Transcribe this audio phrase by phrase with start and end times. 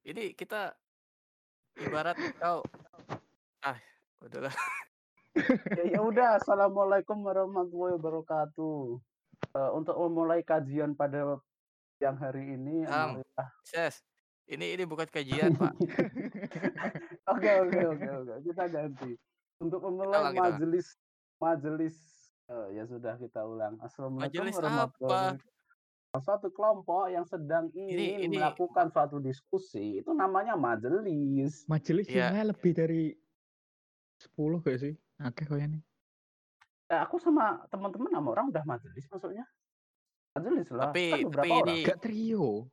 [0.00, 0.72] Ini kita
[1.76, 2.64] ibarat kau
[3.64, 3.78] ah,
[4.24, 4.54] udahlah.
[5.78, 8.98] Ya ya udah, assalamualaikum warahmatullahi wabarakatuh.
[9.54, 11.38] Eh, untuk memulai kajian pada
[12.02, 13.48] yang hari ini, marilah.
[13.62, 14.02] ses.
[14.50, 15.70] Ini ini bukan kajian, Pak.
[17.30, 19.14] Oke oke oke oke, kita ganti.
[19.62, 20.98] Untuk memulai majelis
[21.38, 21.94] majelis
[22.50, 23.78] eh, ya sudah kita ulang.
[23.78, 25.59] Assalamualaikum Majelis warahmatullahi wabarakatuh.
[26.18, 31.62] Suatu kelompok yang sedang Ini- ingin ini- melakukan suatu diskusi itu namanya majelis.
[31.70, 32.34] Majelis Iya.
[32.34, 33.02] jumlahnya lebih dari
[34.18, 34.94] 10 gak sih?
[35.22, 35.78] Oke kayaknya.
[36.90, 39.46] Ya, aku sama teman-teman sama orang udah majelis maksudnya.
[40.34, 40.90] Majelis lah.
[40.90, 41.66] Tapi- kan tapi orang.
[41.70, 42.66] ini- Gak trio.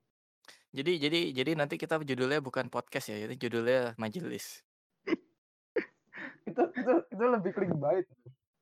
[0.74, 4.66] Jadi jadi jadi nanti kita judulnya bukan podcast ya, ini judulnya majelis.
[6.50, 8.06] itu itu itu lebih clickbait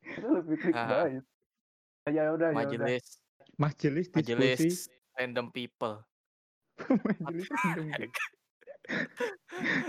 [0.04, 1.22] itu lebih clickbait ya
[2.06, 3.22] udah ya udah Majelis
[3.56, 4.36] Majelis diskusi.
[4.36, 4.80] majelis
[5.14, 5.96] random people.
[7.22, 8.12] Majelis random.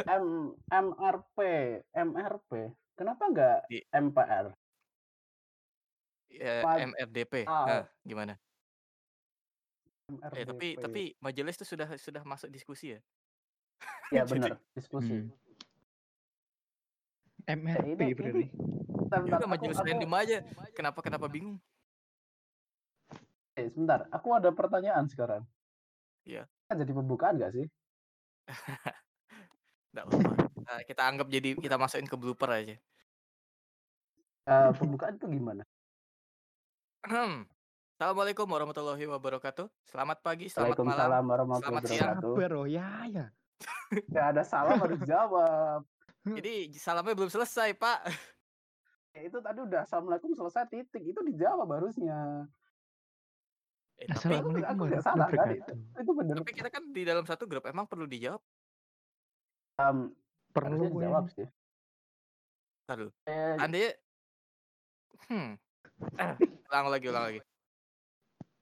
[0.06, 0.26] M
[0.64, 1.38] MRP
[1.92, 2.50] MRP
[2.94, 4.56] kenapa nggak Di- MPR
[6.26, 7.44] Ya, Maj- MRDP.
[7.44, 7.64] Ah.
[7.64, 8.34] Nah, gimana?
[10.06, 13.00] MRDP Eh tapi tapi majelis itu sudah sudah masuk diskusi ya.
[14.16, 15.32] ya jadi- benar diskusi Hmm.
[17.46, 18.44] MRP ini- berarti.
[19.06, 20.38] Bentar, majelis random aja.
[20.72, 21.60] Kenapa kenapa bingung?
[23.56, 25.42] Eh, sebentar aku ada pertanyaan sekarang
[26.26, 26.42] Iya.
[26.66, 27.66] Kan jadi pembukaan nggak sih
[29.96, 30.30] Nggak apa-apa.
[30.52, 32.76] Kita, kita anggap jadi kita masukin ke blooper aja.
[34.46, 35.64] Eh, pembukaan itu gimana.
[37.96, 39.72] Assalamualaikum warahmatullahi wabarakatuh.
[39.88, 41.24] Selamat pagi, selamat malam.
[41.24, 42.20] Warahmatullahi selamat siang.
[42.20, 43.26] wabarakatuh Sabar oh ya ya.
[44.12, 45.80] nggak ada salam harus jawab
[46.26, 47.98] Jadi salamnya belum selesai, Pak.
[49.16, 52.44] Ya, itu tadi udah assalamualaikum selesai titik itu dijawab harusnya
[53.96, 55.76] Eh, Assalamualaikum warahmatullahi salah kan wabarakatuh.
[56.04, 58.44] itu bener tapi kita kan di dalam satu grup emang perlu dijawab.
[59.80, 60.12] Em,
[60.52, 61.00] Perlu gue.
[61.00, 61.48] dijawab sih
[62.92, 63.10] Aduh.
[63.24, 63.96] Eh, Anda
[65.32, 65.50] hmm.
[66.20, 66.34] Eh,
[66.68, 67.40] ulang lagi, ulang lagi.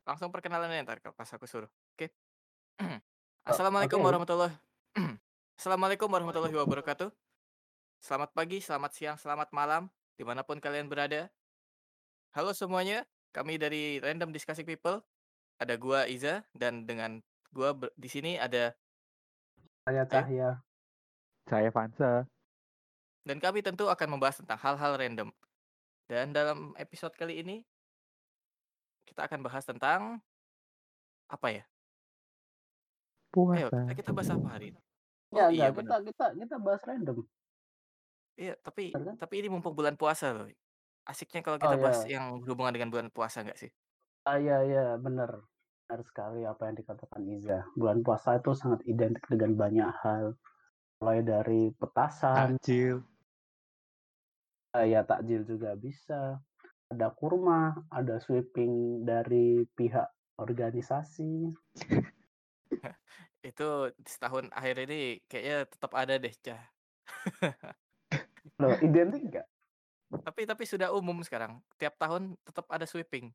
[0.06, 1.68] Langsung perkenalannya ntar pas aku suruh.
[1.98, 2.14] Oke.
[3.50, 4.06] Assalamualaikum oke.
[4.06, 4.54] warahmatullahi
[5.58, 7.10] Assalamualaikum warahmatullahi wabarakatuh.
[7.98, 11.26] Selamat pagi, selamat siang, selamat malam, di mana pun kalian berada.
[12.36, 13.02] Halo semuanya,
[13.34, 15.02] kami dari Random Discussing People.
[15.56, 18.74] Ada gua Iza dan dengan gua ber- di sini ada
[19.84, 20.50] saya Cahya
[21.44, 22.24] Saya Vansa.
[23.22, 25.28] dan kami tentu akan membahas tentang hal-hal random.
[26.04, 27.64] Dan dalam episode kali ini
[29.04, 30.20] kita akan bahas tentang
[31.28, 31.64] apa ya?
[33.34, 33.68] Ayo Puasa.
[33.90, 34.80] kita, kita bahas apa hari ini?
[35.34, 37.16] Ya Oh, iya, enggak, kita kita kita bahas random.
[38.34, 39.16] Iya, tapi Bener kan?
[39.16, 40.46] tapi ini mumpung bulan puasa loh.
[41.04, 42.18] Asiknya kalau Oh, kita bahas iya.
[42.18, 43.70] yang berhubungan dengan bulan puasa nggak sih?
[44.24, 45.44] Ah iya iya benar.
[45.84, 47.68] Benar sekali apa yang dikatakan Iza.
[47.76, 50.32] Bulan puasa itu sangat identik dengan banyak hal.
[51.04, 53.04] Mulai dari petasan, Takjil.
[54.72, 56.40] ah, ya takjil juga bisa.
[56.88, 60.08] Ada kurma, ada sweeping dari pihak
[60.40, 61.52] organisasi.
[63.44, 66.64] Itu setahun akhir ini kayaknya tetap ada deh, Cah.
[68.62, 69.46] Loh, identik enggak?
[70.24, 71.60] Tapi tapi sudah umum sekarang.
[71.76, 73.34] Tiap tahun tetap ada sweeping.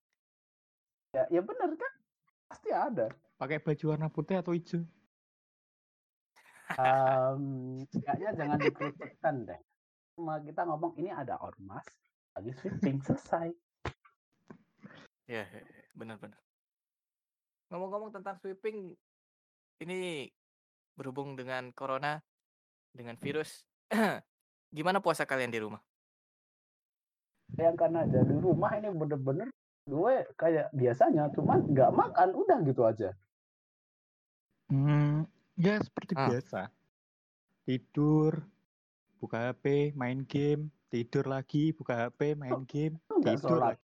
[1.10, 1.94] Ya, ya benar kan?
[2.46, 3.08] Pasti ada.
[3.42, 4.86] Pakai baju warna putih atau hijau?
[6.78, 7.44] Em,
[7.90, 9.60] kayaknya jangan dikerucutkan deh.
[10.14, 11.86] Cuma kita ngomong ini ada ormas,
[12.38, 13.50] lagi sweeping selesai.
[15.26, 16.38] Ya, ya, ya, benar-benar.
[17.74, 18.94] Ngomong-ngomong tentang sweeping,
[19.82, 20.30] ini
[20.94, 22.22] berhubung dengan corona,
[22.94, 23.66] dengan virus.
[24.78, 25.82] Gimana puasa kalian di rumah?
[27.50, 29.50] Bayangkan aja di rumah ini bener-bener
[29.90, 33.10] gue kayak biasanya cuman nggak makan udah gitu aja
[34.70, 35.26] Hmm,
[35.58, 36.30] ya seperti Ah.
[36.30, 36.70] biasa.
[37.66, 38.46] Tidur,
[39.18, 43.82] buka HP, main game, tidur lagi, buka HP, main game, Lu nggak tidur sholat lagi.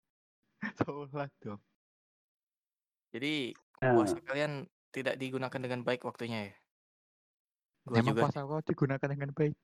[0.81, 1.61] Sholat dong.
[3.13, 4.53] Jadi Nah, puasa kalian
[4.93, 6.55] tidak digunakan dengan baik waktunya ya?
[7.89, 9.55] Gua Emang juga puasa kau digunakan dengan baik.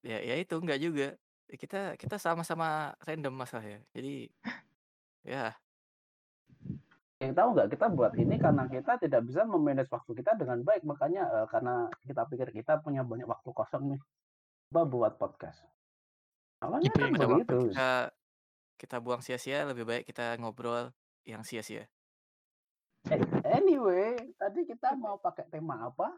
[0.00, 1.08] ya ya itu enggak juga
[1.50, 4.30] Ya, kita kita sama-sama random masalahnya jadi
[5.24, 5.52] ya.
[7.20, 10.88] Yang tahu nggak kita buat ini karena kita tidak bisa memanage waktu kita dengan baik.
[10.88, 14.00] Makanya eh, karena kita pikir kita punya banyak waktu kosong nih
[14.72, 15.60] coba buat podcast.
[16.64, 17.58] Awalnya kan yang pada waktu begitu.
[17.76, 17.90] kita
[18.80, 20.88] kita buang sia-sia lebih baik kita ngobrol
[21.28, 21.84] yang sia-sia.
[23.12, 23.20] Eh,
[23.52, 26.16] anyway tadi kita mau pakai tema apa?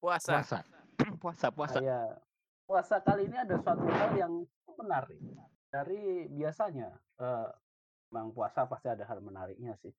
[0.00, 0.40] Puasa.
[0.40, 0.58] Puasa.
[1.22, 1.78] puasa, puasa.
[1.84, 2.16] saya
[2.64, 4.32] puasa kali ini ada suatu hal yang
[4.72, 5.20] menarik
[5.68, 6.96] dari biasanya.
[7.20, 7.65] Eh
[8.10, 9.92] Bang puasa pasti ada hal menariknya sih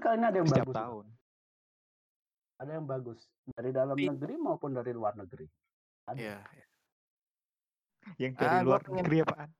[0.00, 1.06] kali ini ada yang Setiap bagus tahun.
[2.54, 3.18] ada yang bagus
[3.54, 5.46] dari dalam Tapi negeri maupun dari luar negeri.
[6.06, 6.18] Ada.
[6.18, 6.66] Iya, iya.
[8.18, 9.50] Yang dari Ah, luar negeri apaan?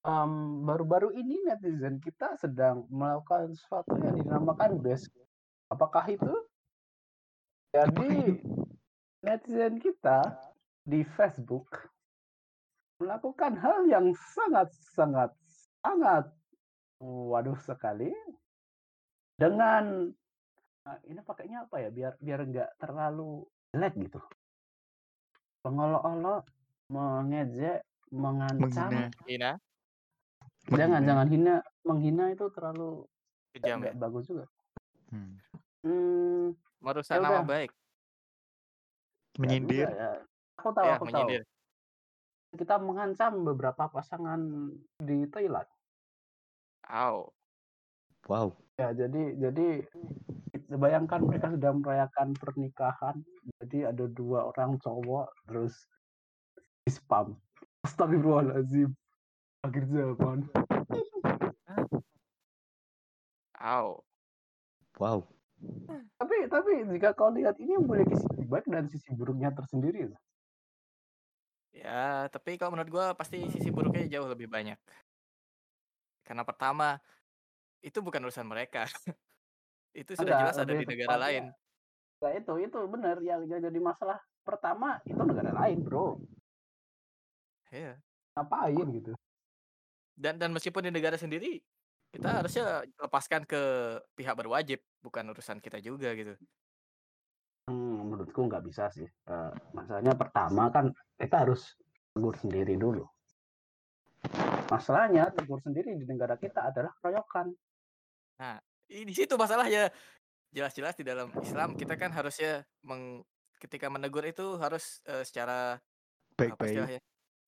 [0.00, 5.08] Mmm, baru-baru ini netizen kita sedang melakukan sesuatu yang dinamakan base
[5.70, 6.34] Apakah itu?
[7.70, 8.42] Jadi
[9.22, 10.18] netizen kita
[10.82, 11.70] di Facebook
[12.98, 14.68] melakukan hal yang sangat
[15.80, 16.24] sangat
[17.00, 18.12] waduh sekali
[19.34, 20.12] dengan
[21.06, 24.20] ini pakainya apa ya, biar biar nggak terlalu jelek gitu.
[25.62, 26.44] Mengolok-olok,
[26.88, 29.04] mengejek, mengancam Menghina.
[29.28, 29.52] Hina,
[30.68, 31.08] Jangan Menghina.
[31.08, 31.54] jangan hina,
[31.84, 34.00] menghina itu terlalu nggak kejam nggak ya.
[34.00, 34.44] bagus juga.
[35.10, 35.36] Hmm.
[35.80, 37.44] Ya Merusak nama udah.
[37.44, 37.70] baik.
[39.36, 39.88] Juga Menyindir.
[39.88, 40.10] ya.
[40.60, 41.28] Aku tahu Iya, aku tahu.
[42.50, 45.70] Kita mengancam beberapa pasangan di Thailand.
[46.90, 47.30] Aw.
[48.26, 48.58] Wow.
[48.76, 49.86] Ya, jadi jadi
[50.74, 53.16] bayangkan mereka sedang merayakan pernikahan,
[53.62, 55.86] jadi ada 2 orang cowok terus
[56.84, 57.38] di-spam.
[57.86, 58.90] Astagfirullahaladzim,
[59.62, 60.38] akhir zaman.
[61.70, 61.84] Hah?
[63.62, 63.88] Aw.
[64.98, 65.18] Wow.
[66.18, 70.12] Tapi tapi jika kau lihat ini memiliki sisi baik dan sisi buruknya tersendiri.
[71.80, 74.76] Ya, tapi kalau menurut gua pasti sisi buruknya jauh lebih banyak.
[76.20, 77.00] Karena pertama,
[77.80, 78.84] itu bukan urusan mereka.
[79.90, 81.44] Itu sudah Enggak, jelas ada di negara tepatnya lain.
[82.20, 86.22] Nah itu itu bener yang jadi masalah pertama itu negara lain, Bro.
[87.74, 87.98] Iya.
[88.38, 89.12] Ngapain gitu.
[90.14, 91.58] Dan dan meskipun di negara sendiri,
[92.14, 93.62] kita harusnya lepaskan ke
[94.14, 96.38] pihak berwajib, bukan urusan kita juga gitu.
[97.68, 100.86] Mmm, menurutku nggak bisa sih, eee, masalahnya pertama kan
[101.20, 101.60] kita harus
[102.16, 103.04] tegur sendiri dulu.
[104.72, 107.46] Masalahnya tegur sendiri di negara kita adalah keroyokan.
[108.38, 108.56] Nah,
[108.92, 109.90] i di situ masalahnya.
[110.56, 113.22] Jelas-jelas di dalam Islam kita kan harusnya meng
[113.62, 115.78] ketika menegur itu harus, eee, secara
[116.48, 116.68] apa Baik-baik.
[116.68, 117.00] istilahnya,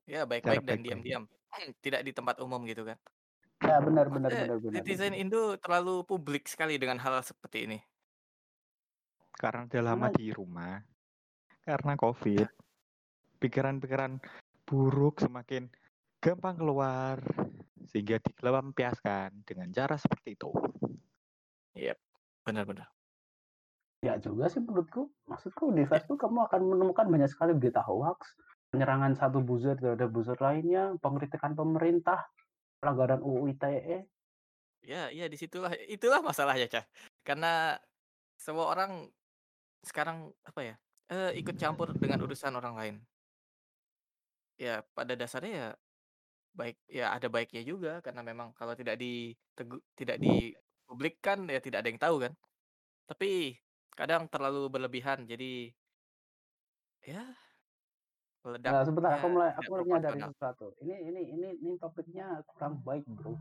[0.08, 0.86] ya Secara baik-baik dan baik-baik.
[0.86, 1.24] diam-diam,
[1.84, 2.98] tidak di tempat umum gitu kan.
[3.60, 4.86] Ya benar benar Maksudnya benar benar.
[4.86, 7.78] netizen Indo terlalu publik sekali dengan hal seperti ini.
[9.32, 10.78] Karena udah lama di rumah,
[11.66, 12.48] karena Covid,
[13.42, 14.22] pikiran-pikiran
[14.62, 15.66] buruk semakin
[16.22, 17.18] gampang keluar,
[17.90, 20.50] sehingga dilampiaskan dengan cara seperti itu.
[21.74, 21.98] Yap,
[22.46, 22.88] benar benar.
[24.02, 25.10] Ya juga sih menurutku.
[25.30, 25.90] Maksudku di Ya.
[25.94, 28.34] Facebook kamu akan menemukan banyak sekali berita hoaks,
[28.74, 32.26] penyerangan satu buzzer terhadap buzzer lainnya, pengkritikan pemerintah,
[32.82, 33.98] pelanggaran UU ITE.
[34.82, 36.84] Ya, iya di situlah itulah masalahnya, Cah.
[37.22, 37.78] Karena
[38.34, 39.06] semua orang
[39.82, 40.74] sekarang apa ya,
[41.10, 42.96] eee, ikut campur dengan urusan orang lain.
[44.56, 45.68] Ya, pada dasarnya ya
[46.52, 51.88] baik ya ada baiknya juga karena memang kalau tidak ditegu tidak dipublikkan ya tidak ada
[51.90, 52.32] yang tahu kan.
[53.10, 53.58] Tapi
[53.92, 55.68] kadang terlalu berlebihan jadi
[57.02, 57.24] ya
[58.46, 60.30] meledak Nah, sebentar aku mulai tidak aku mulai menyadari proporsional.
[60.34, 60.66] sesuatu.
[60.82, 63.34] Ini ini ini ini topiknya kurang baik, Bro.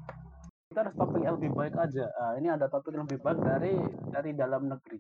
[0.71, 2.05] Kita harus topik yang lebih baik aja.
[2.15, 3.73] Ah, ini ada topik yang lebih baik dari
[4.09, 4.99] dari dalam negeri.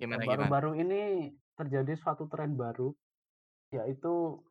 [0.00, 0.48] Gimana gimana?
[0.48, 2.90] Baru-baru ini terjadi suatu tren baru,
[3.70, 4.42] yaitu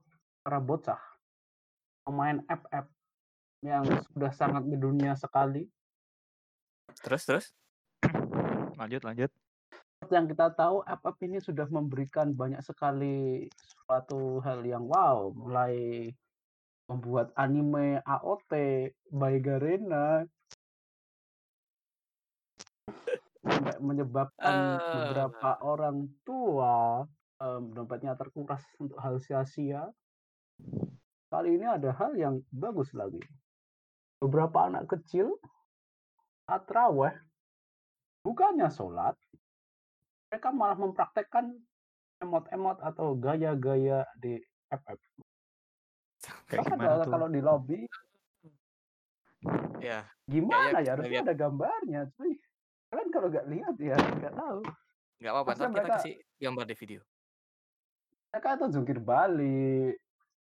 [0.44, 1.00] para bocah
[2.04, 2.86] pemain FF
[3.64, 5.68] yang sudah sangat mendunia sekali.
[7.00, 7.46] Terus terus?
[8.80, 9.32] Lanjut lanjut.
[10.04, 13.48] Seperti yang kita tahu FF ini sudah memberikan banyak sekali
[13.88, 16.12] suatu hal yang wow, mulai
[16.92, 18.52] membuat anime AOT,
[19.16, 19.40] by
[23.44, 25.60] sampai menyebabkan beberapa Ah.
[25.62, 27.04] orang tua,
[27.38, 29.84] mmm, dompetnya terkuras untuk hal sia-sia.
[31.28, 33.20] Kali ini ada hal yang bagus lagi.
[34.24, 35.36] Beberapa anak kecil
[36.48, 37.12] saat raweh,
[38.24, 39.18] bukannya sholat,
[40.32, 41.52] mereka malah mempraktekkan
[42.24, 44.40] emot-emot atau gaya-gaya di
[44.72, 45.00] FF.
[46.48, 46.80] Kayak Bahkan
[47.12, 47.84] kalau di lobby
[49.84, 52.40] Ya, gimana ya, kita harusnya ada gambarnya cuy.
[52.94, 54.62] Kalian kalau nggak lihat ya nggak tahu.
[55.18, 57.02] nggak apa-apa, kita mereka kasih gambar di video.
[58.30, 59.98] mereka itu jungkir balik,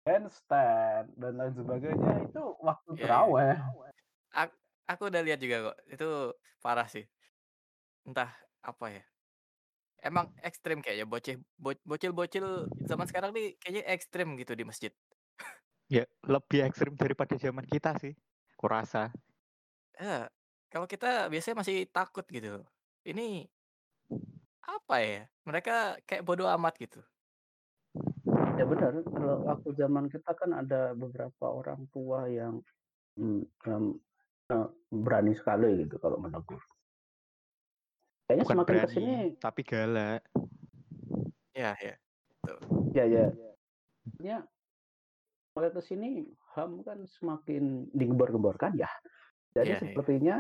[0.02, 3.06] handstand, dan lain sebagainya itu waktu Iya iya.
[3.06, 3.54] terawih.
[4.34, 4.50] Ak
[4.90, 6.10] aku udah lihat juga kok, itu
[6.66, 7.06] parah sih.
[8.10, 8.34] Entah
[8.66, 9.04] apa ya,
[10.02, 14.90] emang ekstrim kayaknya boceh bo bocil-bocil zaman sekarang nih kayaknya ekstrim gitu di masjid.
[15.94, 18.18] Ya, lebih ekstrim daripada zaman kita sih,
[18.58, 19.14] kurasa.
[20.02, 20.34] Ya,
[20.72, 22.64] kalau kita biasanya masih takut gitu.
[23.04, 23.46] Ini
[24.66, 27.02] apa ya, mereka kayak bodo amat gitu.
[28.56, 32.62] Ya benar, kalau waktu zaman kita kan ada beberapa orang tua yang,
[33.18, 36.62] eee, berani sekali gitu kalau menegur.
[38.28, 40.22] kayaknya bukan semakin berani ke sini tapi galak
[41.52, 41.96] Ya, ya.
[42.96, 43.28] ya ya
[44.24, 44.38] ya
[45.52, 46.10] semakin ke sini
[46.56, 48.88] ham kan semakin digembar-gemborkan ya
[49.52, 49.82] jadi Iya, iya.
[49.84, 50.38] sepertinya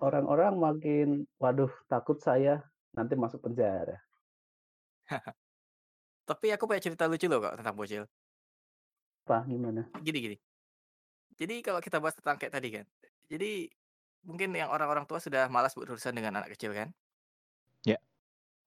[0.00, 3.98] orang-orang makin waduh takut saya nanti masuk penjara
[6.30, 8.04] Tapi aku punya cerita lucu loh kok tentang bocil.
[9.26, 10.36] apa gimana Gini gini.
[11.34, 12.86] Jadi kalau kita bahas tentang kayak tadi kan.
[13.26, 13.66] Jadi
[14.22, 16.94] mungkin yang orang-orang tua sudah malas berurusan dengan anak kecil kan.
[17.82, 17.98] Ya.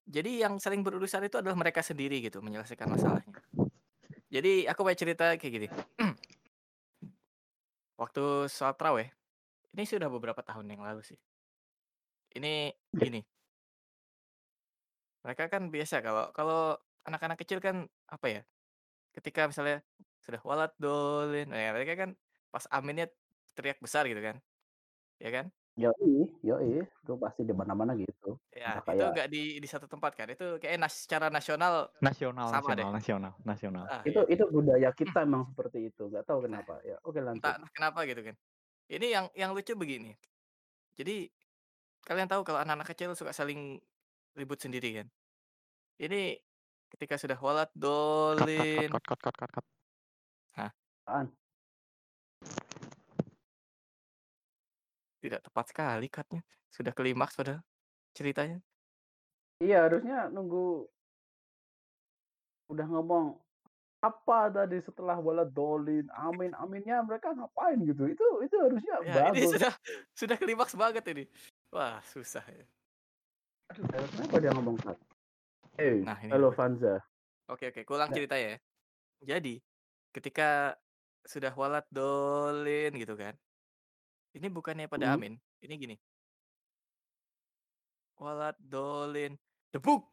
[0.04, 3.32] Jadi yang saling berurusan itu adalah mereka sendiri gitu menyelesaikan masalahnya.
[4.28, 5.68] Jadi aku punya cerita kayak gini.
[8.00, 9.08] Waktu sholat raweh,
[9.74, 11.18] ini sudah beberapa tahun yang lalu sih.
[12.38, 13.20] Ini gini.
[15.26, 18.42] Mereka kan biasa kalau kalau anak-anak kecil kan apa ya?
[19.14, 19.82] Ketika misalnya
[20.22, 22.10] sudah walat dolin, ya mereka kan
[22.54, 23.10] pas aminnya
[23.58, 24.38] teriak besar gitu kan.
[25.18, 25.50] Ya kan?
[25.74, 30.14] yoi yoi itu pasti di mana-mana gitu Ya, itu kayak enggak di di satu tempat
[30.14, 30.30] kan.
[30.30, 34.30] Itu kayak nas secara nasional nasional Sama nasional nasional nasional ah, itu ya.
[34.30, 38.06] itu budaya kita emang seperti itu nggak tahu kenapa ya oke lanjut entah entah kenapa
[38.06, 38.38] gitu kan.
[38.88, 40.12] Ini yang yang lucu begini.
[40.94, 41.28] Jadi
[42.04, 43.80] kalian tahu kalau anak-anak kecil suka saling
[44.36, 45.08] ribut sendiri kan.
[45.96, 46.36] Ini
[46.92, 49.66] ketika sudah walat cut cut dolin, cut cut cut cut cut
[51.04, 51.28] Apaan?
[55.24, 56.42] tidak tepat sekali cutnya.
[56.68, 57.64] Sudah klimaks padahal
[58.12, 58.60] ceritanya.
[59.62, 60.84] iya harusnya nunggu
[62.68, 63.36] udah ngomong
[64.04, 69.40] apa tadi setelah bola dolin amin aminnya mereka ngapain gitu itu itu harusnya Ya, ini
[69.40, 69.72] bagus sudah
[70.12, 71.24] sudah klimaks banget ini.
[71.72, 72.64] Wah, susah ya.
[73.72, 74.98] Aduh, kenapa dia ngomong cut
[75.80, 76.52] hey Nah, ini halo.
[76.52, 77.00] Vanza
[77.48, 78.16] Oke, oke, kulang Ya.
[78.16, 78.58] ceritanya ya.
[79.36, 79.60] Jadi,
[80.12, 80.76] ketika
[81.24, 83.32] sudah walat dolin gitu kan.
[84.32, 85.16] Ini bukannya pada Hmm.
[85.16, 85.34] amin.
[85.60, 85.96] Ini gini.
[88.16, 89.36] Walat dolin
[89.72, 90.08] debuk.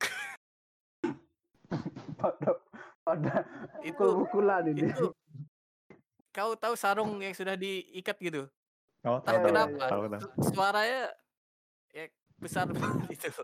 [3.01, 5.09] pada pada Itu pukul-pukulan ini itu
[6.31, 8.47] kau tahu sarung yang sudah diikat gitu.
[9.03, 11.11] oh tahu tahu kenapa tahu tahu su- suaranya
[11.91, 12.07] ya
[12.39, 13.43] besar banget gitu.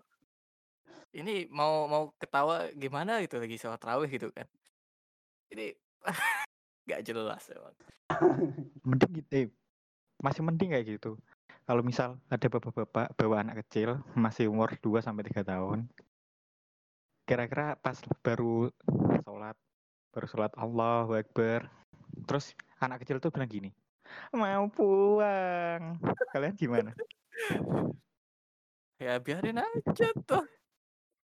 [1.11, 4.47] Ini mau mau ketawa gimana gitu lagi sholat rawih gitu kan.
[5.51, 5.75] Ini
[6.87, 7.75] nggak jelas emang.
[8.87, 9.45] mending gitu eh,
[10.23, 11.19] masih mending kayak gitu
[11.67, 15.83] kalau misal ada bapak-bapak bawa anak kecil masih umur 2 sampai 3 tahun
[17.27, 18.71] kira-kira pas baru
[19.21, 19.57] sholat
[20.09, 21.67] baru sholat Allahu Akbar
[22.23, 23.69] terus anak kecil tuh bilang gini
[24.31, 25.99] mau pulang.
[26.31, 26.95] Kalian gimana?
[28.97, 30.47] Ya biarin aja tuh.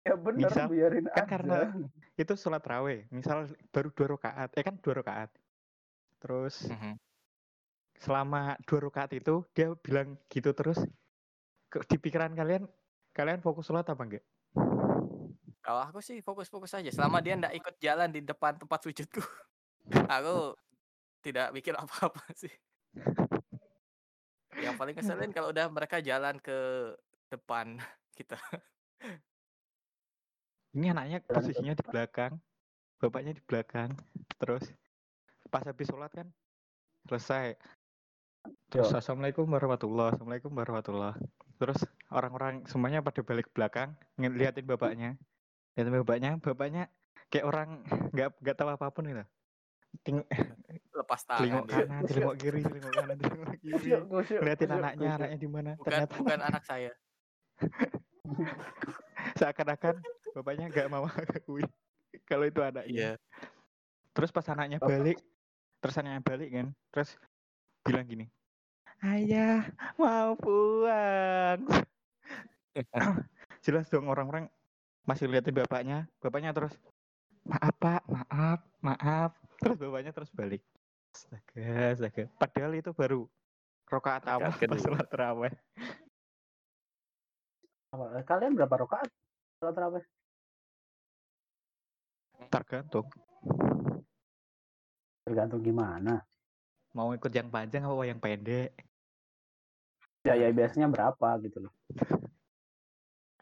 [0.02, 1.28] ya Misal, biarin kan aja.
[1.28, 1.70] karena-
[2.16, 3.06] itu sholat raweh.
[3.12, 5.30] Misal baru dua rakaat eh kan dua rakaat.
[6.18, 6.96] Terus Mhm.
[8.00, 10.80] selama dua rakaat itu dia bilang gitu terus
[11.86, 12.66] di pikiran kalian
[13.12, 14.24] kalian fokus sholat apa enggak
[15.62, 16.90] Kalau aku sih fokus-fokus aja.
[16.90, 19.22] Selama dia ndak ikut jalan di depan tempat sujudku,
[20.18, 20.58] aku
[21.22, 22.50] tidak mikir apa-apa sih.
[24.58, 26.92] Yang paling ngeselin kalau udah mereka jalan ke
[27.30, 27.78] depan
[28.12, 28.36] kita.
[30.72, 32.40] ini anaknya posisinya di belakang
[32.96, 33.92] bapaknya di belakang
[34.38, 34.62] terus
[35.50, 36.30] pas habis sholat kan
[37.10, 37.58] selesai
[38.70, 38.96] terus Yo.
[38.96, 41.18] assalamualaikum warahmatullah assalamualaikum warahmatullah
[41.58, 45.18] terus orang-orang semuanya pada balik belakang ngeliatin bapaknya
[45.72, 46.82] liatin bapaknya bapaknya
[47.28, 47.68] kayak orang
[48.10, 49.24] nggak nggak tahu apa pun gitu
[50.02, 50.28] Ting-
[50.92, 51.84] Lepas telingok tangan dia.
[51.88, 53.88] kanan telingok kiri telingok kanan telingok kiri
[54.34, 56.92] ngeliatin anaknya anaknya di mana ternyata bukan anak saya.
[59.32, 59.94] seakan-akan
[60.32, 61.64] bapaknya nggak mau akui
[62.24, 63.12] kalau itu anaknya Iya.
[64.12, 65.18] Terus pas anaknya Bapak- balik,
[65.80, 67.16] terus anaknya balik kan, terus
[67.82, 68.26] bilang gini,
[69.02, 69.64] ayah
[69.96, 71.64] mau pulang.
[73.64, 74.52] Jelas dong orang-orang
[75.02, 76.74] masih liatin bapaknya, bapaknya terus
[77.42, 79.30] maaf pak, maaf, maaf.
[79.58, 80.62] Terus bapaknya terus balik.
[81.12, 82.24] Astaga, astaga.
[82.38, 83.26] Padahal itu baru
[83.90, 85.54] rokaat awal pas sholat terawih.
[87.92, 89.10] Apa, kalian berapa rakaat
[89.60, 90.04] sholat tarawih
[92.50, 93.06] Tergantung
[95.22, 96.26] tergantung gimana
[96.92, 98.74] mau ikut yang panjang apa yang pendek.
[100.26, 101.72] ya ya biasanya berapa gitu loh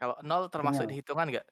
[0.01, 0.89] Kalau nol termasuk Iya.
[0.89, 1.47] di hitungan nggak?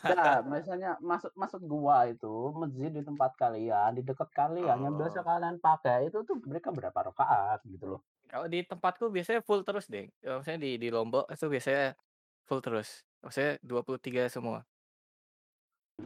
[0.00, 5.20] ya misalnya masuk masuk gua itu masjid di tempat kalian di dekat kalian yang biasa
[5.20, 5.26] Oh.
[5.26, 9.88] kalian pakai itu tuh mereka berapa rakaat gitu loh Kalau di tempatku biasanya full terus
[9.88, 10.04] deh.
[10.20, 11.96] Ya, Maksudnya di di Lombok itu biasanya
[12.44, 13.00] full terus.
[13.24, 14.60] Maksudnya 23 semua.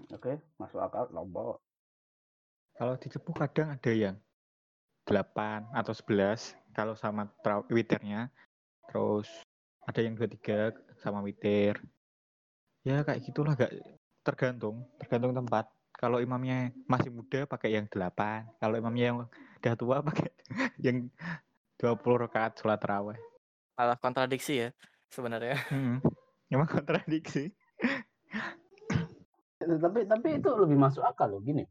[0.09, 1.59] oke masuk akal lombok
[2.73, 4.17] Kalau di Cepu kadang ada yang
[5.05, 7.27] 8 atau 11 kalau sama
[7.69, 8.31] witirnya.
[8.87, 9.29] Terus
[9.87, 11.79] ada yang 23, sama witir.
[12.83, 13.75] Ya kayak gitulah gak
[14.27, 15.71] tergantung, tergantung tempat.
[15.93, 19.19] Kalau imamnya masih muda pakai yang 8, kalau imamnya yang
[19.63, 20.31] udah tua pakai
[20.83, 21.07] yang
[21.79, 23.19] 20 rakaat sholat tarawih.
[23.79, 24.69] Malah kontradiksi ya
[25.11, 25.59] sebenarnya.
[25.73, 25.99] Hmm.
[26.53, 27.49] Emang kontradiksi.
[29.63, 31.65] tapi tapi itu lebih masuk akal loh gini.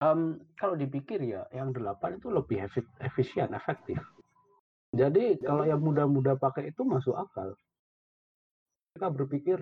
[0.00, 4.00] Em, kalau dipikir ya, yang delapan itu lebih efi- efisien, efektif.
[4.92, 7.56] Jadi kalau yang muda-muda pakai itu masuk akal.
[8.92, 9.58] Mereka berpikir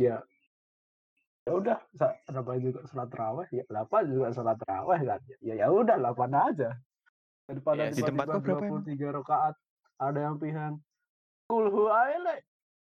[0.00, 0.24] ya
[1.42, 1.78] ya udah
[2.30, 6.70] berapa juga sholat terawih ya delapan juga sholat terawih kan ya ya udah delapan aja
[7.50, 8.86] daripada Ya, di tempatku tiba-tiba berapa emang?
[8.86, 9.54] 23 rakaat
[9.98, 10.72] ada yang pilihan
[11.50, 12.36] kulhu aile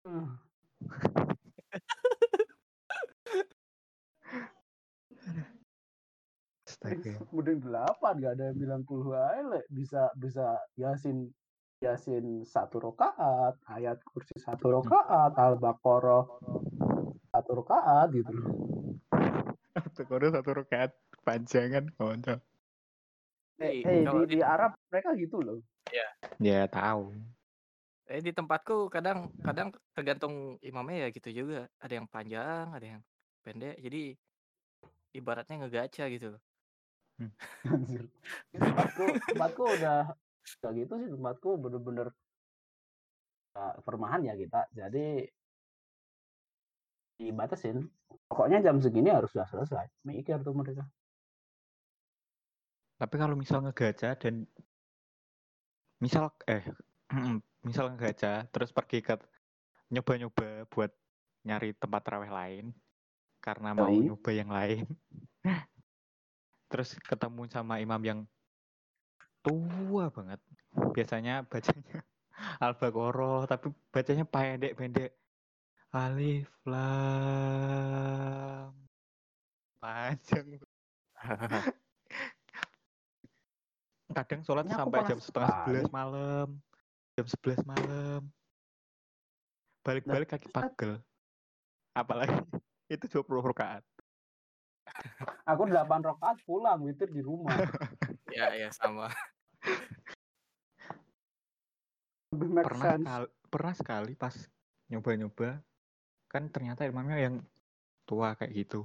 [0.06, 0.38] Hmm.
[6.86, 7.14] Astaga.
[7.34, 11.34] mending delapan gak ada yang bilang kulhu aile bisa bisa yasin
[11.82, 16.24] yasin satu rakaat ayat kursi satu rakaat al baqarah
[17.34, 18.50] satu rakaat gitu loh
[19.76, 20.92] Satu kono satu rakaat
[21.24, 22.40] panjangan konco.
[23.60, 25.60] eh, Di- eh, kalau di, di Arab mereka gitu loh
[26.40, 27.12] Ya tahu.
[28.06, 31.66] Eh di tempatku kadang kadang tergantung imamnya ya gitu juga.
[31.80, 33.02] Ada yang panjang, ada yang
[33.42, 33.76] pendek.
[33.80, 34.14] Jadi
[35.16, 36.36] ibaratnya ngegaca gitu
[37.20, 37.32] loh.
[37.72, 38.02] Anjir.
[38.52, 39.98] Tempatku tempatku udah
[40.62, 42.08] udah gitu sih tempatku bener-bener
[43.58, 45.26] uh, permahan ya kita jadi
[47.16, 47.88] dibatasin
[48.28, 50.84] pokoknya jam segini harus sudah selesai mikir tuh mereka
[52.96, 54.48] Tapi kalau misal ngegaca dan
[56.00, 56.64] misal eh
[57.66, 59.20] misal ngegaca terus pergi ke
[59.92, 60.92] nyoba-nyoba buat
[61.44, 62.64] nyari tempat terawih lain
[63.44, 64.10] karena mau Yoi.
[64.10, 64.84] nyoba yang lain.
[66.66, 68.20] terus ketemu sama imam yang
[69.40, 70.40] tua banget.
[70.92, 72.02] Biasanya bacanya
[72.64, 75.14] Al-Baqarah tapi bacanya pendek-pendek.
[75.96, 77.96] Alif lam
[79.80, 80.58] panjang
[84.16, 86.48] kadang sholat Ini sampai jam setengah sebelas malam
[87.14, 88.28] jam sebelas malam
[89.86, 90.58] balik-balik kaki Ustaz.
[90.58, 90.98] pagel
[91.94, 92.34] apalagi
[92.94, 93.86] itu 20 rakaat
[95.44, 97.54] aku 8 rakaat pulang witir di rumah.
[98.36, 99.08] Ya ya sama.
[102.36, 103.06] pernah sense.
[103.06, 104.34] kal- pernah sekali pas
[104.92, 105.62] nyoba-nyoba
[106.28, 107.40] kan ternyata imamnya yang
[108.04, 108.84] tua kayak gitu.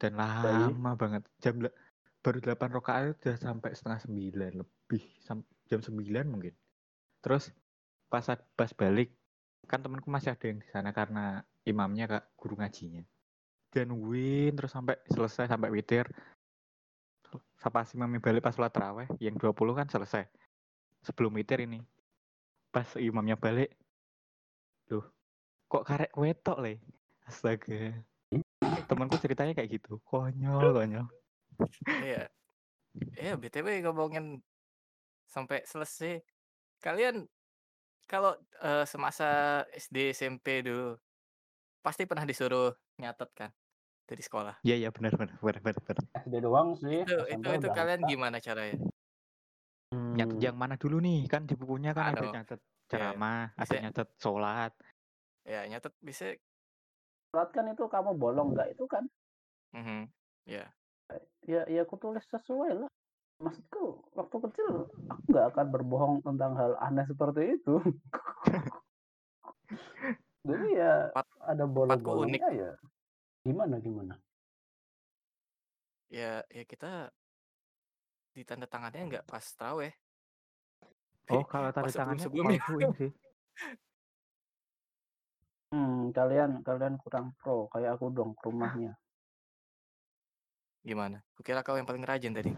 [0.00, 0.72] Dan Baik.
[0.72, 1.22] lama banget.
[1.44, 1.60] Jam
[2.24, 6.54] baru 8 rakaat itu udah sampai setengah sembilan lebih sam- jam 9 mungkin.
[7.20, 7.52] Terus
[8.08, 8.24] pas
[8.56, 9.12] pas balik
[9.68, 13.04] kan temanku masih ada yang di sana karena imamnya kak guru ngajinya
[13.70, 16.06] dan win terus sampai selesai sampai witir.
[17.60, 20.26] Pas imamnya balik pas sholat terawih yang 20 kan selesai.
[21.06, 21.80] Sebelum witir ini.
[22.74, 23.74] Pas imamnya balik
[24.90, 25.06] loh
[25.70, 26.74] kok karek wetok le?
[27.30, 27.94] Astaga.
[28.90, 30.02] Temanku ceritanya kayak gitu.
[30.02, 31.06] Konyol konyol.
[32.02, 32.26] Iya.
[33.14, 34.42] Iya, BTW ngomongin
[35.30, 36.18] sampai selesai.
[36.82, 37.30] Kalian
[38.10, 40.98] kalau eh, semasa SD SMP dulu
[41.80, 43.50] pasti pernah disuruh nyatet kan
[44.04, 44.54] dari sekolah.
[44.60, 46.04] iya iya benar benar benar benar, benar.
[46.20, 48.10] SD doang sih Itu itu SMP itu udah kalian enggak.
[48.10, 48.76] gimana caranya?
[49.90, 52.30] nyatet Hmm, yang mana dulu nih kan di bukunya kan ada Aduh.
[52.32, 54.72] nyatet ceramah ada Bisa- nyatet sholat
[55.42, 56.30] Ya nyatet bisa.
[57.28, 59.06] sholat kan itu kamu bolong nggak itu kan
[59.70, 60.10] Mhm.
[60.44, 60.66] Ya.
[61.42, 62.90] ya ya aku tulis sesuai lah
[63.40, 63.82] maksudku
[64.12, 64.70] waktu kecil
[65.06, 67.78] aku nggak akan berbohong tentang hal aneh seperti itu
[70.42, 72.70] jadi ya Tempat- ada bolong-bolongnya ya
[73.44, 74.14] gimana gimana
[76.10, 77.14] Ya ya kita
[78.34, 79.94] ditanda tangannya nggak pas traweh.
[81.30, 82.90] oh kalau tanda Pas tangannya sebelum-sebelumnya.
[82.98, 83.10] sih
[85.70, 88.98] hmm kalian kalian kurang pro kayak aku dong ke rumahnya
[90.80, 91.20] Gimana?
[91.36, 92.50] Kukira kau yang paling rajin tadi.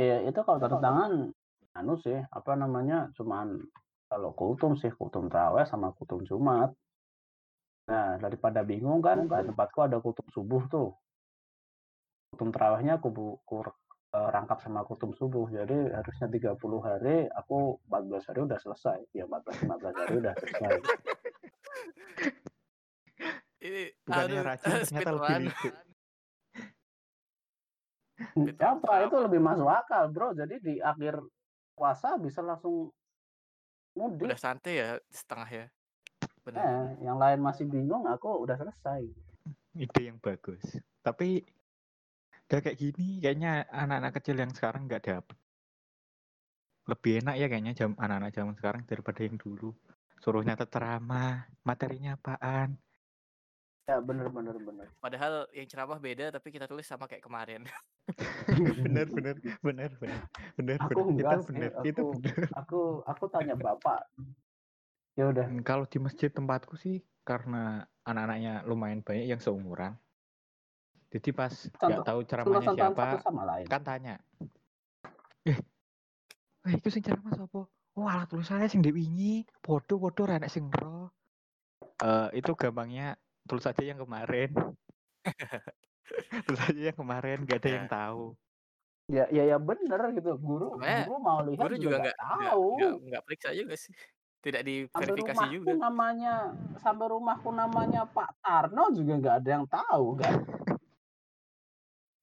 [0.00, 1.12] ya itu kalau tanda tangan
[1.76, 3.60] anu sih apa namanya cuman
[4.08, 6.72] kalau kultum sih kultum terawih sama kultum jumat
[7.90, 10.94] nah daripada bingung kan di tempatku ada kultum subuh tuh.
[12.30, 13.66] Kultum terawihnya aku bu- ku
[14.14, 15.50] eh, rangkap sama kultum subuh.
[15.50, 18.98] Jadi harusnya 30 hari aku 14 hari udah selesai.
[19.10, 20.72] Ya 14 15 hari udah selesai.
[23.60, 25.42] Ini bukannya aduh, rajin ternyata lebih speedrun.
[25.50, 25.74] licik
[28.54, 30.30] Itu apa itu lebih masuk akal bro.
[30.30, 31.18] Jadi di akhir
[31.74, 32.94] puasa bisa langsung
[33.98, 34.30] mudik.
[34.30, 35.66] Udah santai ya setengah ya.
[36.40, 36.62] Benar.
[36.64, 39.04] Eh, yang lain masih bingung aku udah selesai
[39.70, 40.60] ide yang bagus
[41.00, 41.46] tapi
[42.50, 45.38] udah kayak gini kayaknya anak-anak kecil yang sekarang nggak dapet
[46.90, 49.70] lebih enak ya kayaknya jam anak-anak zaman sekarang daripada yang dulu.
[50.18, 52.74] Suruhnya ceramah, materinya apaan?
[53.86, 54.86] Ya bener bener bener.
[54.98, 57.62] Padahal yang ceramah beda tapi kita tulis sama kayak kemarin.
[58.82, 60.20] bener bener bener bener
[60.58, 61.14] bener Aku bener.
[61.14, 62.36] enggak sih, bener itu aku- bener.
[62.58, 64.00] Aku aku tanya bapak.
[65.18, 65.46] Ya udah.
[65.50, 69.94] Hmm, Kalau di masjid tempatku sih karena anak-anaknya lumayan banyak yang seumuran.
[71.10, 73.66] Jadi pas nggak tahu ceramahnya siapa, satu sama lain.
[73.66, 74.22] kan tanya.
[75.42, 75.58] Eh,
[76.66, 77.66] eh itu sing ceramah sapa?
[77.98, 81.10] Oh, alat tulisannya sing diwingi, podo-podo ra enek sing ro.
[81.98, 83.18] Eh, itu gampangnya
[83.50, 84.54] tulis aja yang kemarin.
[86.46, 87.74] tulis aja yang kemarin, gak ada Ya.
[87.74, 88.24] yang tahu.
[89.10, 90.38] Ya ya ya bener gitu.
[90.38, 92.68] Guru Sebenarnya guru mau lihat Guru juga juga nggak tahu.
[92.78, 93.90] nggak nggak periksa juga sih.
[94.40, 95.72] Tidak Sampai diverifikasi rumahku juga.
[95.76, 96.34] namanya
[96.80, 100.34] sampai rumahku namanya Pak Tarno juga nggak ada yang tahu kan.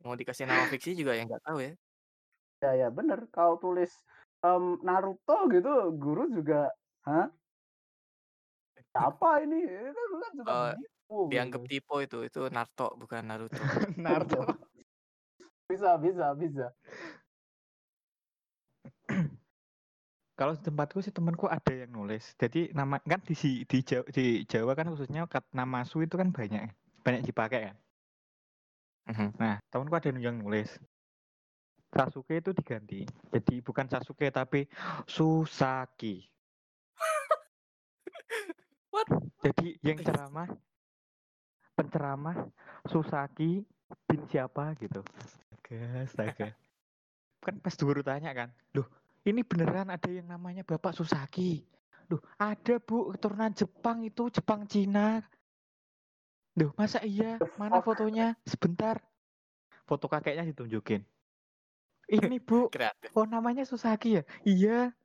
[0.01, 1.73] Mau dikasih nama fiksi juga yang nggak tahu ya.
[2.65, 3.29] Ya ya bener.
[3.29, 3.93] Kalau tulis
[4.41, 6.73] em, Naruto gitu, guru juga,
[7.05, 7.29] hah?
[8.97, 9.61] Apa ini?
[9.61, 11.17] Itu kan juga Oh, begitu.
[11.29, 11.95] Dianggap gitu.
[12.01, 13.61] itu, itu Naruto bukan Naruto.
[14.01, 14.41] Naruto.
[15.67, 16.71] Bisa bisa bisa.
[20.37, 22.37] Kalau di tempatku sih temanku ada yang nulis.
[22.37, 23.33] Jadi nama kan di
[23.65, 26.71] di Jawa, di Jawa kan khususnya kat- nama su itu kan banyak ya.
[27.01, 27.77] banyak dipakai kan.
[29.09, 29.27] Mhm.
[29.41, 30.77] Nah, temanku ada yang nulis.
[31.89, 33.01] Sasuke itu diganti.
[33.33, 34.69] Jadi bukan Sasuke tapi
[35.09, 36.29] Susaki.
[38.93, 39.09] What?
[39.41, 40.53] Jadi yang ceramah
[41.73, 42.45] penceramah
[42.85, 43.65] Susaki
[44.05, 45.01] bin siapa gitu.
[45.17, 46.47] Astaga, astaga.
[47.47, 48.83] Kan pas guru tanya kan, loh
[49.27, 51.67] ini beneran ada yang namanya Bapak Susaki.
[52.07, 55.19] Loh ada bu keturunan Jepang itu Jepang Cina.
[56.55, 57.35] Loh masa iya?
[57.59, 58.39] Mana fotonya?
[58.47, 59.03] Sebentar.
[59.83, 61.03] Foto kakeknya ditunjukin.
[62.07, 63.11] Ini bu, Kreatif.
[63.11, 64.23] oh namanya Susaki ya?
[64.47, 64.95] Iya.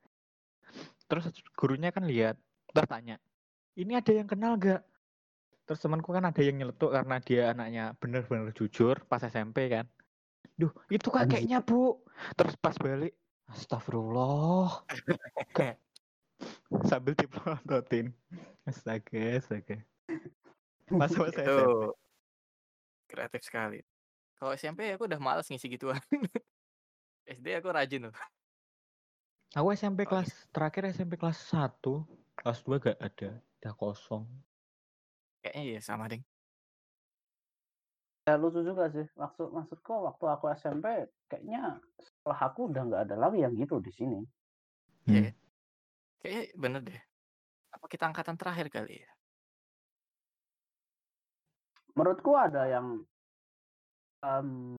[1.10, 2.38] Terus gurunya kan lihat,
[2.72, 3.20] terus tanya,
[3.76, 4.80] ini ada yang kenal gak?
[5.66, 9.84] Terus temanku kan ada yang nyeletuk karena dia anaknya bener-bener jujur pas SMP kan.
[10.56, 12.00] Duh, itu kakeknya bu.
[12.38, 13.12] Terus pas balik,
[13.52, 14.82] astagfirullah.
[15.52, 15.78] Kayak
[16.88, 18.10] sambil dipelototin.
[18.64, 19.78] Astaga, astaga.
[20.88, 21.48] Masa-masa SMP.
[21.48, 21.68] Itu
[23.12, 23.78] kreatif sekali.
[24.40, 26.00] Kalau SMP aku udah males ngisi gituan.
[27.28, 28.16] SD aku rajin loh.
[29.52, 31.78] Aku SMP Oh, kelas terakhir SMP kelas 1,
[32.40, 34.24] kelas 2 gak ada, udah kosong.
[35.44, 36.24] Kayaknya iya sama ding.
[38.22, 39.06] Ya lucu juga sih.
[39.18, 43.90] Maksud maksudku waktu aku SMP kayaknya setelah aku udah nggak ada lagi yang gitu di
[43.90, 44.20] sini.
[45.10, 45.34] Iya.
[46.22, 47.00] Kayaknya bener deh.
[47.74, 49.10] Apa kita angkatan terakhir kali ya?
[51.98, 53.02] Menurutku ada yang
[54.22, 54.78] em,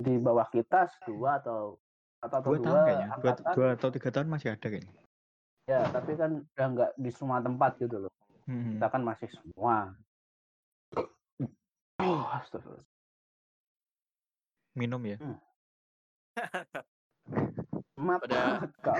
[0.00, 1.76] di bawah kita dua atau
[2.24, 4.92] atau atau Dua tahun kayaknya, dua, dua atau tiga tahun masih ada kayaknya.
[5.68, 8.12] Ya, tapi kan udah nggak di semua tempat gitu loh.
[8.48, 8.76] Hmm.
[8.76, 9.92] Kita kan masih semua.
[12.02, 12.86] Oh, astagfirullah.
[14.74, 15.16] Minum ya.
[17.94, 18.98] Mata Pada- kau.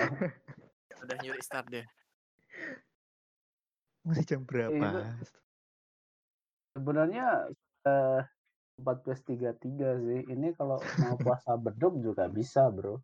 [1.02, 1.82] Udah nyuri start deh.
[4.06, 4.70] Masih jam berapa?
[4.72, 5.42] Itu-
[6.74, 7.50] Sebenarnya
[7.84, 8.22] eh
[8.78, 10.20] 14.33 sih.
[10.30, 13.02] Ini kalau mau puasa beduk juga bisa, Bro.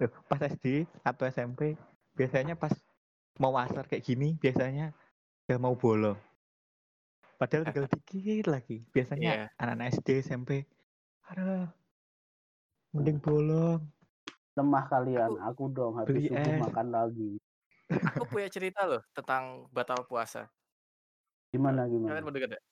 [0.00, 1.76] Loh, pas SD atau SMP
[2.12, 2.72] biasanya pas
[3.40, 4.92] mau asar kayak gini biasanya
[5.46, 6.18] udah mau bolong.
[7.42, 8.86] Padahal tinggal dikit lagi.
[8.94, 9.46] Biasanya Iya.
[9.58, 10.62] anak-anak SD SMP,
[11.26, 11.66] aduh,
[12.94, 13.82] mending bolong.
[14.54, 16.62] Lemah kalian, aku dong Beli habis subuh es.
[16.70, 17.30] makan lagi.
[18.14, 20.46] Aku punya cerita loh tentang batal puasa.
[21.50, 22.22] Gimana Kalian gimana?
[22.22, 22.64] mau denger nggak?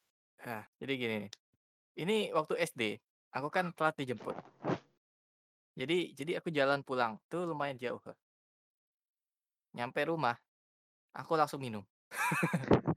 [0.47, 1.31] Nah, jadi gini nih.
[2.07, 2.83] Ini waktu SD,
[3.35, 4.39] aku kan telat dijemput.
[5.75, 7.99] Jadi jadi aku jalan pulang tuh lumayan jauh.
[9.75, 10.39] Nyampe rumah,
[11.11, 11.83] aku langsung minum.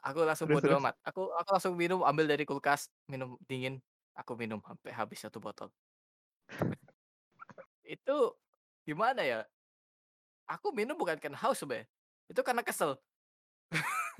[0.00, 0.80] aku langsung Terus, bodo terus?
[0.80, 0.94] amat.
[1.04, 3.78] Aku aku langsung minum, ambil dari kulkas, minum dingin.
[4.16, 5.70] Aku minum sampai habis satu botol.
[7.84, 8.36] Itu
[8.84, 9.40] gimana ya?
[10.50, 11.86] Aku minum bukan karena haus sebenarnya.
[12.26, 12.98] Itu karena kesel.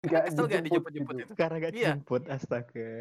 [0.00, 1.24] Karena kesel gak dijemput dijemput-jemput gitu.
[1.28, 1.34] itu.
[1.36, 1.92] Karena gak Iya.
[1.92, 2.92] dijemput, astaga.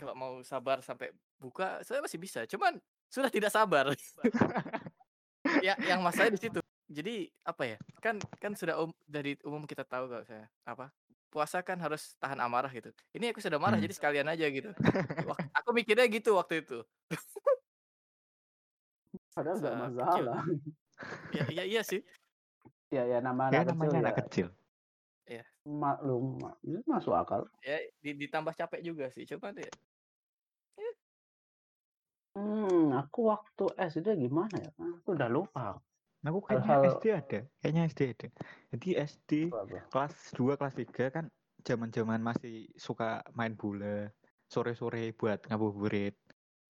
[0.00, 2.48] Kalau mau sabar sampai buka, saya masih bisa.
[2.48, 2.80] Cuman
[3.12, 3.92] sudah tidak sabar.
[5.66, 6.60] ya, yang masalahnya di situ.
[6.90, 7.76] Jadi apa ya?
[8.02, 10.90] Kan kan sudah um, dari umum kita tahu kalau saya apa
[11.30, 12.90] puasa kan harus tahan amarah gitu.
[13.14, 13.86] Ini aku sudah marah Hmm.
[13.86, 14.74] jadi sekalian aja gitu.
[15.22, 16.82] Wak- aku mikirnya gitu waktu itu.
[19.30, 20.42] Padahal nggak Masa masalah.
[21.32, 22.04] Ya, ya iya sih.
[22.92, 24.46] Ya ya nama Ya anak kecil namanya ya anak kecil.
[25.64, 27.46] maklum, ma- itu masuk akal.
[27.64, 29.24] Ya di- ditambah capek juga sih.
[29.30, 29.70] Coba deh.
[32.34, 34.70] Hmm, aku waktu SD gimana ya?
[35.00, 35.78] Aku udah lupa.
[36.20, 38.28] Aku kayaknya Hal-hal- SD ada, kayaknya SD ada.
[38.76, 39.78] Jadi SD Apa?
[39.88, 41.24] kelas 2, kelas 3 kan
[41.64, 44.12] zaman-zaman masih suka main bola
[44.52, 46.12] sore-sore buat ngabuburit.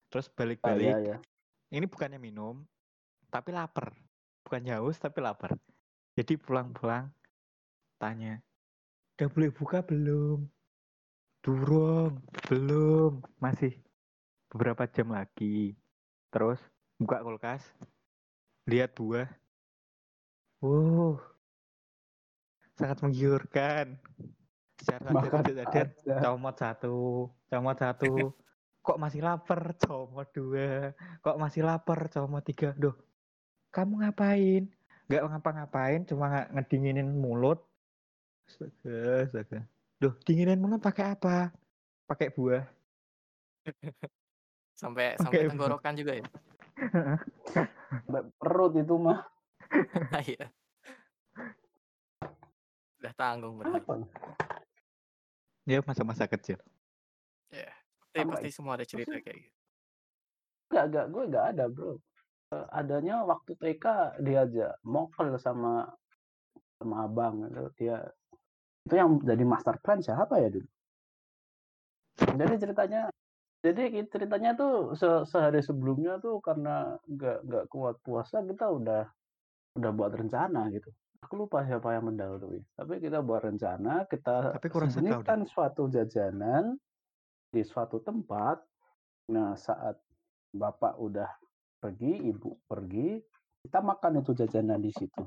[0.07, 1.17] Terus Ah, balik-balik, iya, iya.
[1.71, 2.63] ini bukannya minum,
[3.27, 3.91] tapi lapar.
[4.43, 5.55] Bukan haus, tapi lapar.
[6.15, 7.11] Jadi pulang-pulang
[7.99, 8.39] tanya,
[9.15, 10.47] udah boleh buka belum?
[11.41, 13.73] Durung, belum, masih
[14.51, 15.73] beberapa jam lagi.
[16.29, 16.59] Terus
[16.99, 17.63] buka kulkas,
[18.69, 19.40] lihat buah.
[20.61, 21.17] Wow,
[22.77, 23.97] sangat menggiurkan.
[24.77, 26.97] Secara sadar tidak sadar, comot satu,
[27.49, 28.13] comot satu.
[28.85, 29.77] Kok masih lapar?
[29.77, 30.93] Comot dua.
[31.21, 32.09] Kok masih lapar?
[32.13, 32.73] Comot tiga.
[32.77, 32.93] Duh,
[33.73, 34.69] kamu ngapain?
[35.09, 37.61] Gak ngapa-ngapain, cuma nge- ngedinginin mulut.
[38.45, 39.59] Astaga, astaga.
[39.97, 41.53] Duh, dinginin mulut pakai apa?
[42.05, 42.65] Pakai buah.
[44.81, 46.25] Sampai sampai tenggorokan juga ya?
[48.41, 49.29] Perut itu mah.
[50.27, 50.45] Iya.
[53.01, 53.81] Udah tanggung berarti.
[53.81, 53.93] Apa?
[55.65, 56.59] Ya masa-masa kecil.
[57.49, 57.71] Ya.
[57.71, 59.57] Pasti, Sampai- pasti semua ada cerita kayak gitu.
[60.71, 61.91] Enggak, enggak, gue enggak ada, Bro.
[62.51, 63.85] Eh, adanya waktu TK
[64.19, 65.87] diajak mokel sama
[66.83, 68.03] sama abang itu dia
[68.83, 70.67] itu yang jadi master plan siapa ya dulu
[72.17, 73.01] jadi ceritanya
[73.61, 79.05] jadi ceritanya tuh se- sehari sebelumnya tuh karena nggak nggak kuat puasa kita udah
[79.75, 80.91] udah buat rencana gitu.
[81.21, 86.75] Aku lupa siapa yang mendahului tapi kita buat rencana kita Tapi sembunyikan suatu jajanan
[87.53, 88.59] di suatu tempat.
[89.29, 90.01] Nah saat
[90.51, 91.29] bapak udah
[91.77, 93.21] pergi ibu pergi
[93.61, 95.23] kita makan itu jajanan di situ.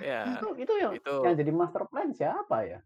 [0.00, 2.80] Ya, itu itu yang itu yang jadi master plan siapa ya?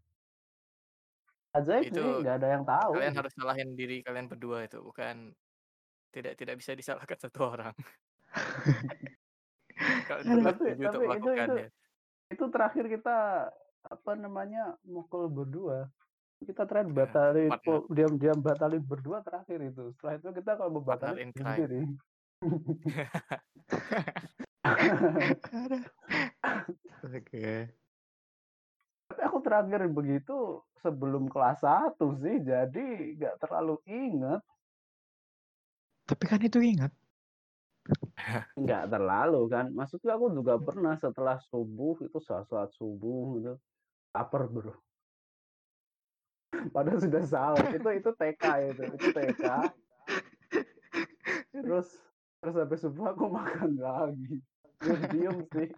[1.55, 5.33] Ajaib Itu nggak ada yang tahu kalian harus salahin diri kalian berdua itu, bukan
[6.09, 7.75] tidak tidak bisa disalahkan satu orang.
[10.09, 11.69] Kalian berdua tapi untuk itu itu melakukannya.
[12.27, 13.17] itu terakhir kita
[13.87, 15.87] apa namanya mukul berdua
[16.37, 17.65] kita terakhir Ya, batalin partner.
[17.65, 21.81] po- diam-diam batalin berdua terakhir itu setelah itu kita kalau mau batalin sendiri
[27.07, 27.71] Oke.
[29.07, 30.37] tapi aku terakhir begitu
[30.75, 34.43] sebelum kelas 1 sih jadi nggak terlalu inget
[36.07, 36.91] Tapi kan itu ingat.
[38.55, 39.71] nggak terlalu kan.
[39.71, 43.53] Maksudnya aku juga pernah setelah subuh itu saat saat subuh gitu
[44.15, 44.73] lapar bro.
[46.73, 47.63] Padahal sudah sahur.
[47.75, 48.43] Itu itu TK
[48.73, 48.81] itu.
[48.95, 49.43] Itu TK
[51.57, 51.89] terus
[52.37, 54.39] terus habis subuh aku makan lagi.
[54.81, 55.69] Diem diem sih.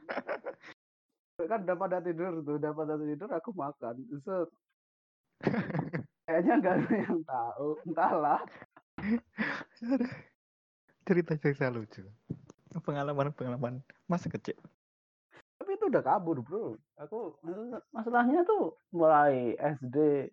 [1.48, 3.96] Kan udah pada tidur tuh udah pada tidur aku makan.
[4.22, 4.50] Set.
[6.28, 7.70] kayaknya nggak ada yang tahu.
[7.88, 8.40] Entahlah
[11.08, 12.04] Cerita-cerita lucu.
[12.86, 14.56] Pengalaman-pengalaman masa kecil.
[15.60, 16.80] tapi itu udah kabur bro.
[17.04, 17.36] Aku
[17.92, 20.30] masalahnya tuh mulai SD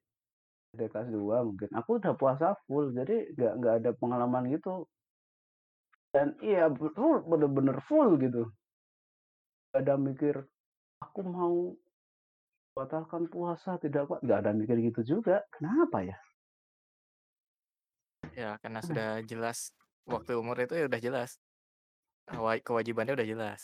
[0.76, 1.68] SD kelas 2 mungkin.
[1.74, 4.86] Aku udah puasa full jadi nggak nggak ada pengalaman gitu.
[6.14, 8.48] Dan iya full bener-bener full gitu.
[9.74, 10.40] Gak ada mikir
[11.02, 11.76] aku mau
[12.72, 15.42] batalkan puasa tidak kuat nggak ada mikir gitu juga.
[15.52, 16.16] Kenapa ya
[18.40, 19.58] Ya, karena sudah jelas
[20.12, 21.30] waktu umur itu ya udah jelas.
[22.30, 23.62] Kewa- Kewajibannya udah jelas.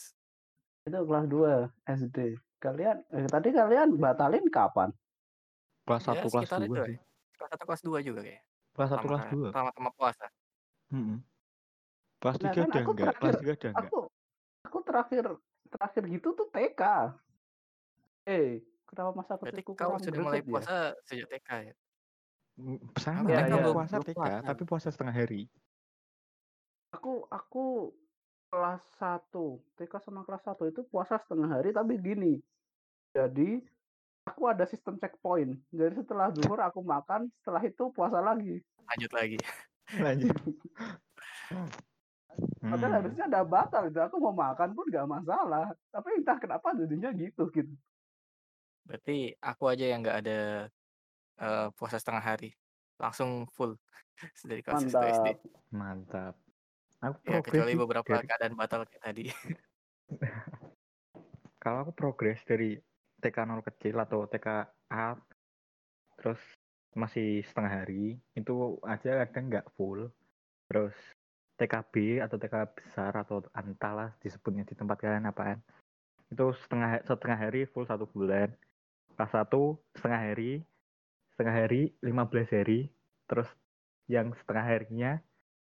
[0.87, 1.53] itu kelas 2
[1.99, 2.19] SD
[2.65, 4.91] kalian eh, tadi kalian batalin kapan
[5.87, 6.97] Kelas Ya, 1, kelas sekitar 2 itu sih.
[6.97, 7.01] ya.
[7.39, 8.43] Kelas 1, kelas 2 juga kayak.
[8.75, 9.51] Kelas 1, kelas 2.
[9.55, 10.27] Sama-sama puasa.
[10.93, 11.19] Mm-mm.
[12.21, 13.93] Kelas Nah, 3 kan udah aku enggak, kelas 3 udah enggak.
[13.93, 13.99] aku
[14.67, 15.25] aku terakhir
[15.73, 16.83] terakhir gitu tuh TK
[18.27, 18.49] eh
[18.89, 20.75] kenapa masa Berarti kecilku kau sudah mulai greget ya puasa
[21.07, 21.75] sejak TK ya?
[23.01, 23.73] Sama, aku iya.
[23.73, 24.45] puasa TK, puasa.
[24.45, 25.49] tapi puasa setengah hari.
[26.93, 27.65] aku aku
[28.53, 29.33] kelas 1
[29.81, 32.37] TK sama kelas 1 itu puasa setengah hari tapi gini
[33.17, 33.65] jadi
[34.29, 38.61] aku ada sistem checkpoint jadi setelah zuhur aku makan setelah itu puasa lagi
[38.93, 39.39] Lanjut lagi.
[39.97, 40.37] Lanjut.
[42.65, 42.99] padahal Hmm.
[43.05, 47.49] harusnya ada batal itu aku mau makan pun nggak masalah tapi entah kenapa jadinya gitu
[47.53, 47.73] gitu
[48.89, 50.41] Berarti aku aja yang nggak ada
[51.43, 52.55] eh, puasa setengah hari.
[53.03, 53.75] Langsung full
[54.49, 55.29] dari kelas 1 SD.
[55.75, 56.35] mantap Mantap.
[57.03, 59.25] Aku Ya, progres kecuali sih beberapa dari keadaan batal kayak tadi.
[61.63, 62.75] kalau aku progres dari
[63.23, 64.49] TK 0 kecil atau TK
[64.91, 65.15] A
[66.19, 66.39] terus
[66.93, 70.11] masih setengah hari itu aja kadang nggak full
[70.67, 70.93] terus
[71.57, 75.63] TKB atau TK besar atau entahlah disebutnya di tempat kalian apaan
[76.29, 78.51] itu setengah setengah hari full satu bulan
[79.15, 80.67] kelas satu setengah hari
[81.33, 82.93] setengah hari 15 hari
[83.27, 83.49] terus
[84.07, 85.13] yang setengah harinya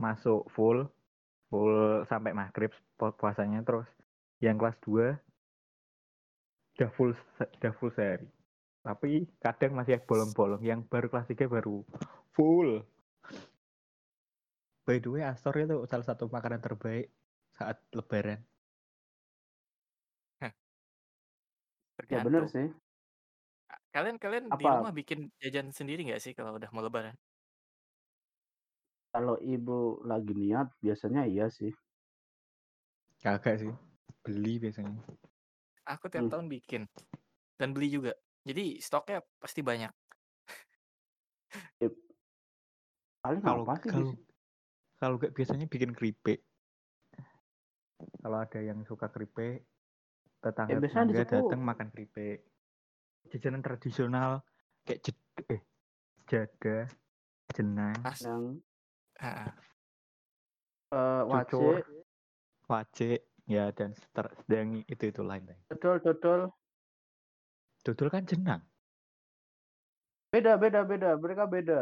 [0.01, 0.89] masuk full
[1.53, 3.85] full sampai maghrib pu- puasanya terus
[4.41, 5.13] yang kelas 2
[6.73, 8.25] udah full udah full sehari
[8.83, 11.85] tapi kadang masih bolong-bolong yang baru kelas 3 baru
[12.33, 12.81] full
[14.83, 17.13] by the way Astor itu salah satu makanan terbaik
[17.53, 18.41] saat lebaran
[21.93, 22.25] Ya Tergantung.
[22.25, 22.67] bener sih.
[23.93, 24.69] Kalian kalian di Apa?
[24.81, 27.13] rumah bikin jajan sendiri nggak sih kalau udah mau lebaran?
[29.13, 31.69] Kalau ibu lagi niat biasanya iya sih.
[33.23, 33.71] kagak sih
[34.25, 34.99] beli biasanya
[35.87, 36.31] Aku tiap Hmm.
[36.33, 36.83] tahun bikin
[37.59, 38.11] dan beli juga.
[38.43, 39.91] Jadi stoknya pasti banyak.
[43.23, 43.91] Paling kalau apa sih?
[43.91, 44.11] kalau
[44.99, 46.39] kalau gak biasanya bikin keripik
[48.23, 49.63] kalau ada yang suka keripik
[50.43, 52.37] tetangga Ya, biasanya di tetangga situ- datang makan keripik
[53.31, 54.43] jajanan tradisional
[54.83, 55.61] kayak jed, eh
[56.27, 56.89] jada
[57.53, 58.19] jenang Pas.
[58.19, 58.43] Yang
[59.21, 59.53] Ah,
[60.91, 61.85] eh wajib,
[62.67, 66.41] wajik ya dan seter- sedang itu itu lain lain dodol, dodol.
[67.83, 68.63] dodol kan jenang
[70.33, 71.13] Beda, beda, beda.
[71.21, 71.79] Mereka beda.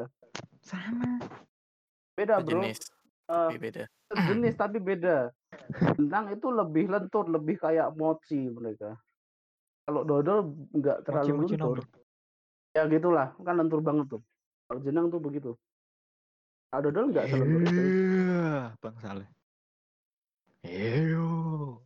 [0.60, 1.24] sama
[2.20, 2.68] Beda, bro.
[2.68, 2.78] sejenis
[3.32, 3.84] Eh, tapi beda.
[4.12, 5.18] sejenis tapi beda.
[5.96, 9.00] Bentang itu lebih lentur, lebih kayak mochi mereka.
[9.92, 11.60] Kalau dodol nggak terlalu lentur.
[11.60, 11.84] nomor
[12.72, 14.24] Ya gitulah, kan lentur banget tuh.
[14.72, 15.52] Kalau jenang tuh begitu.
[16.72, 17.44] Kalau dodol nggak itu.
[17.76, 19.28] Iya, bang Saleh
[20.64, 21.84] Eyo.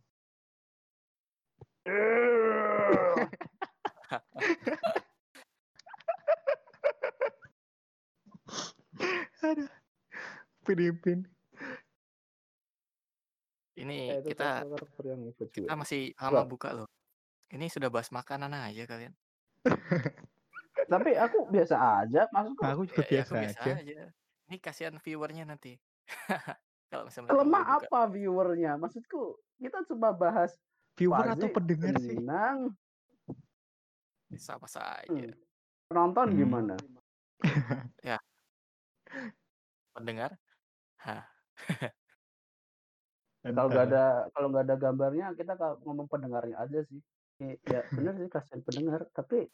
[9.50, 9.66] Aduh.
[10.62, 11.26] Filipin.
[13.74, 14.62] Ini Eh, kita
[15.50, 16.86] kita masih lama buka loh.
[17.46, 19.14] Ini sudah bahas makanan aja kalian.
[20.92, 23.74] Tapi aku biasa aja, maksudku Aku juga Ya, ya biasa, aku biasa aja.
[23.82, 23.98] aja.
[24.46, 25.78] Ini kasihan viewernya nanti.
[26.90, 28.78] Kalau misalnya lemah apa viewernya?
[28.78, 30.54] Maksudku kita cuma bahas
[30.96, 32.14] Viewer atau wajib, pendengar sih?
[32.16, 32.72] jenang,
[34.38, 35.10] sama saja.
[35.10, 35.34] hmm.
[35.90, 36.38] penonton Hmm.
[36.38, 36.74] gimana?
[39.96, 40.38] Pendengar?
[41.02, 41.24] Hah.
[43.46, 44.04] Kalau nggak ada
[44.34, 45.54] kalau nggak ada gambarnya kita
[45.86, 46.98] ngomong pendengarnya aja sih.
[47.36, 49.04] I- Ya bener sih kasihan pendengar.
[49.12, 49.48] Tapi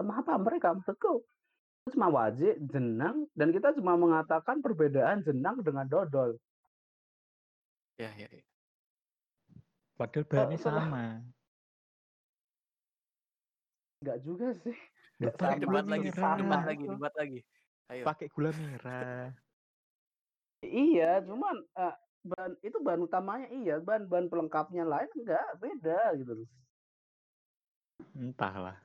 [0.00, 0.72] lemah apa mereka?
[0.72, 1.24] Maksudku
[1.86, 6.34] itu cuma wajib, jenang, dan kita cuma mengatakan perbedaan jenang dengan dodol.
[7.94, 8.44] Ya, ya, ya.
[9.96, 10.84] Padahal bahannya salah.
[10.84, 11.06] sama.
[14.04, 14.76] Nggak juga sih.
[15.16, 17.40] Nggak Sama pakai debat lagi, sama debat lagi, debat lagi.
[17.86, 18.02] Ayo.
[18.04, 19.30] Pakai gula merah.
[20.66, 21.94] Iya, cuman eh,
[22.26, 26.48] bahan itu bahan utamanya iya, bahan bahan pelengkapnya lain enggak beda gitu loh.
[28.16, 28.76] Entahlah.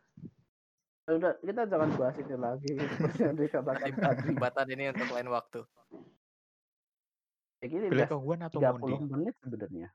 [1.10, 2.72] Ya Udah, kita jangan bahas ini lagi
[3.24, 4.22] yang dikatakan tadi.
[4.32, 5.60] Perdebatan ini untuk lain waktu.
[7.62, 9.12] Ya gini Pilih udah Kongguan atau 30 Mondi?
[9.12, 9.88] menit sebenarnya.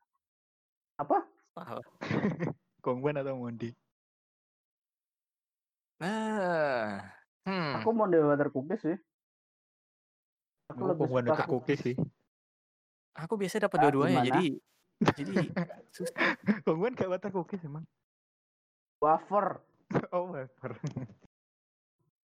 [1.01, 1.19] Apa?
[2.85, 3.71] Kongguan atau Mondi?
[5.97, 7.01] Nah,
[7.49, 7.73] hmm.
[7.81, 8.97] Aku mau water cookies sih.
[10.69, 11.97] Aku Aku lebih Kongguan suka atau cookies sih.
[13.17, 14.47] aku biasanya dapat Ah, dua-duanya, jadi
[15.17, 15.37] jadi
[15.97, 16.37] susah.
[16.69, 17.89] Kongguan gak water cookies emang?
[19.01, 19.61] Wafer.
[20.11, 20.75] Oh, wafer.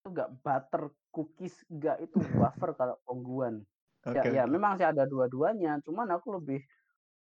[0.02, 0.82] Itu enggak butter
[1.14, 3.62] cookies, enggak itu wafer kalau kongguan.
[4.02, 6.58] Oke, ya, ya memang sih ada dua-duanya, cuman aku lebih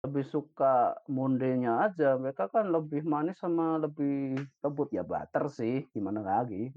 [0.04, 2.20] lebih suka mondenya aja.
[2.20, 5.88] Mereka kan lebih manis sama lebih lembut ya butter sih.
[5.90, 6.68] Gimana lagi?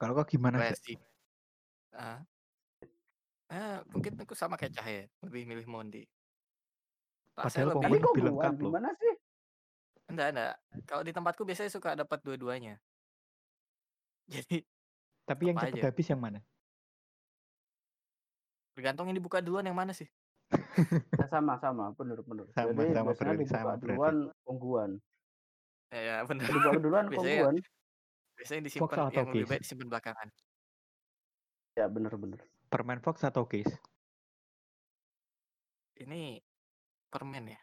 [0.00, 0.96] Kalau kau gimana sih?
[1.92, 2.24] Ah.
[3.50, 6.06] Ah, mungkin aku sama kayak Cahaya, lebih milih Mondi.
[7.36, 8.54] Padahal lebih kok loh.
[8.56, 9.12] gimana sih?
[10.10, 10.54] Enggak, enggak.
[10.84, 12.74] Kalau di tempatku biasanya suka dapat dua-duanya.
[14.32, 14.62] Jadi
[15.24, 15.88] Tapi yang cepet aja?
[15.90, 16.40] habis yang mana?
[18.74, 20.08] tergantung yang dibuka duluan yang mana sih?
[21.14, 22.48] Ya, sama sama, bener bener.
[22.56, 23.84] Sama, Jadi sama, biasanya berarti dibuka sama, berarti.
[23.84, 24.90] duluan kongguan.
[25.92, 26.48] Ya, ya benar.
[26.48, 27.56] Dibuka duluan Biasanya kongguan.
[28.38, 29.50] biasanya Fox disimpan atau yang lebih case?
[29.50, 30.28] baik disimpan belakangan.
[31.76, 32.40] Ya bener bener.
[32.70, 33.74] Permen Fox atau case?
[36.00, 36.40] Ini
[37.12, 37.60] permen ya.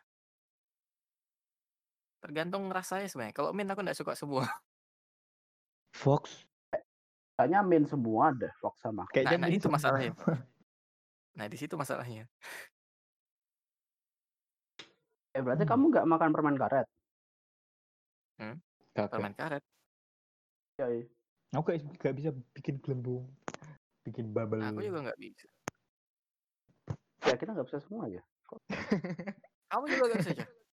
[2.28, 3.36] Tergantung rasanya sebenarnya.
[3.40, 4.44] Kalau mint aku nggak suka semua.
[6.04, 6.44] Fox?
[7.40, 9.08] Kayaknya min semua deh Fox sama.
[9.16, 10.12] Kayaknya nah, mint itu masalahnya.
[11.38, 12.26] Nah, di situ masalahnya.
[15.38, 15.72] Eh berarti Hmm.
[15.78, 16.90] kamu nggak makan permen karet?
[18.98, 19.14] Kagak.
[19.14, 19.64] Permen karet.
[20.82, 21.06] Ya, iya.
[21.54, 23.30] Aku gak, gak bisa bikin gelembung.
[24.02, 24.66] Bikin bubble.
[24.66, 25.46] Aku juga nggak bisa.
[27.22, 28.26] ya kita nggak bisa semua ya.
[29.70, 30.32] Kamu juga nggak bisa?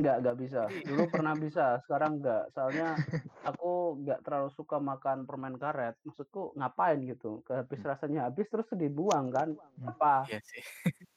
[0.00, 0.62] Nggak nggak bisa.
[0.68, 2.54] Dulu pernah bisa, sekarang nggak.
[2.54, 2.96] Soalnya
[3.50, 5.98] aku nggak terlalu suka makan permen karet.
[6.06, 7.42] Maksudku ngapain gitu?
[7.50, 7.90] Habis Hmm.
[7.92, 9.52] rasanya habis terus dibuang kan?
[9.52, 9.90] Hmm.
[9.92, 10.26] Apa?
[10.30, 10.62] Iya sih.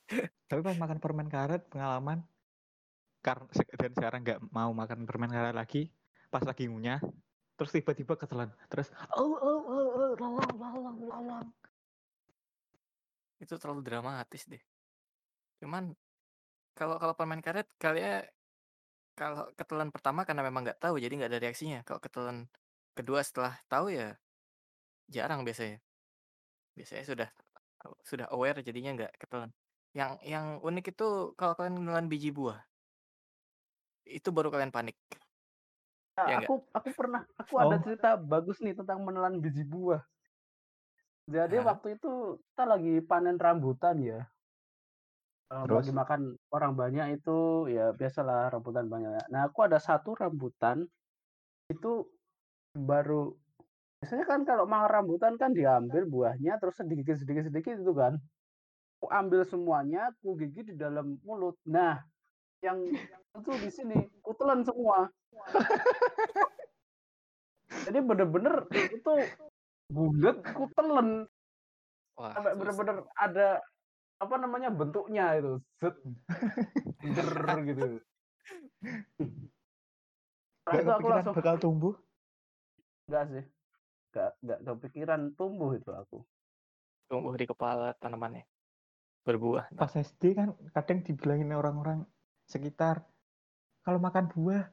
[0.50, 2.26] Tapi pas makan permen karet pengalaman
[3.26, 3.50] karena
[3.82, 5.90] dan sekarang nggak mau makan permen karet lagi
[6.30, 7.02] pas lagi ngunyah
[7.58, 11.46] terus tiba-tiba ketelan terus oh oh oh oh lolong lolong lolong
[13.36, 14.62] Itu terlalu dramatis deh.
[15.60, 15.92] Cuman
[16.72, 18.24] kalau kalau permen karet kalian
[19.16, 21.80] kalau ketelan pertama karena memang nggak tahu jadi nggak ada reaksinya.
[21.88, 22.52] Kalau ketelan
[22.92, 24.20] kedua setelah tahu ya
[25.08, 25.80] jarang biasanya.
[26.76, 27.30] Biasanya sudah
[28.04, 29.56] sudah aware jadinya nggak ketelan.
[29.96, 31.08] Yang yang unik itu
[31.40, 32.60] kalau kalian menelan biji buah.
[34.04, 35.00] Itu baru kalian panik.
[36.20, 36.50] Nah, Ya nggak?
[36.52, 40.04] aku aku pernah aku ada oh cerita bagus nih tentang menelan biji buah.
[41.26, 41.74] Jadi Hah?
[41.74, 44.28] waktu itu kita lagi panen rambutan ya.
[45.64, 49.32] Terus lagi makan orang banyak itu ya biasalah rambutan banyak.
[49.32, 50.84] Nah, aku ada satu rambutan
[51.72, 52.04] itu
[52.76, 53.32] baru
[54.04, 58.20] biasanya kan kalau makan rambutan kan diambil buahnya terus sedikit sedikit sedikit itu kan.
[59.00, 61.56] Aku ambil semuanya, aku gigit di dalam mulut.
[61.68, 62.00] Nah,
[62.64, 62.80] yang
[63.36, 65.12] itu di sini, aku telan semua.
[67.86, 69.14] Jadi bener-bener itu
[69.92, 71.28] bulat, aku telan
[72.16, 73.60] Wah, sampai bener-bener ada
[74.16, 75.60] apa namanya bentuknya itu,
[77.04, 77.86] der gitu.
[80.66, 81.94] Nggak itu aku langsung bakal tumbuh
[83.06, 83.46] enggak sih,
[84.10, 86.26] enggak enggak kepikiran tumbuh itu aku.
[87.06, 88.50] tumbuh di kepala tanamannya.
[89.26, 89.74] Berbuah.
[89.74, 92.06] pas SD kan kadang dibilangin orang-orang
[92.46, 93.02] sekitar
[93.82, 94.70] kalau makan buah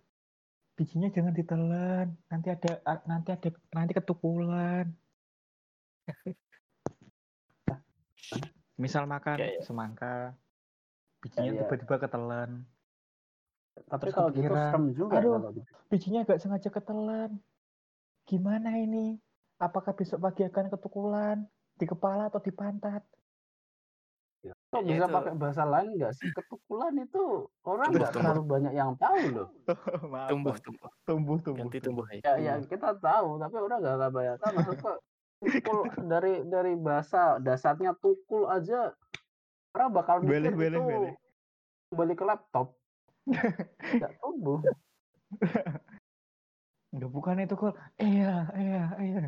[0.77, 4.93] bijinya jangan ditelan nanti ada nanti ada nanti ketukulan
[8.85, 9.67] misal makan Ya, ya.
[9.67, 10.07] semangka
[11.37, 11.61] Ya, bijinya ya.
[11.61, 12.51] tiba-tiba ketelan
[13.91, 15.73] Tapi terus kalau gitu kepikiran serem juga aduh kalau gitu.
[15.91, 17.31] bijinya agak sengaja ketelan
[18.31, 18.99] gimana ini
[19.67, 21.39] apakah besok pagi akan ketukulan
[21.81, 23.03] di kepala atau di pantat
[24.73, 26.29] Kok Ya, bisa itu pakai bahasa lain enggak sih?
[26.37, 27.19] Ketukulan itu
[27.69, 29.49] orang nggak terlalu banyak yang tahu loh.
[30.13, 32.07] maaf tumbuh tumbuh tumbuh tumbuh ganti tumbuh.
[32.25, 34.51] Ya, ya tumbuh kita tahu, tapi orang nggak nggak banyak tahu.
[34.57, 34.89] Maksudku
[35.43, 38.95] tukul dari dari bahasa dasarnya tukul aja
[39.75, 41.13] orang bakal boleh mikir boleh itu boleh
[41.91, 42.67] kembali ke laptop,
[44.01, 44.61] nggak tumbuh.
[46.93, 49.25] Enggak bukan itu kok iya iya iya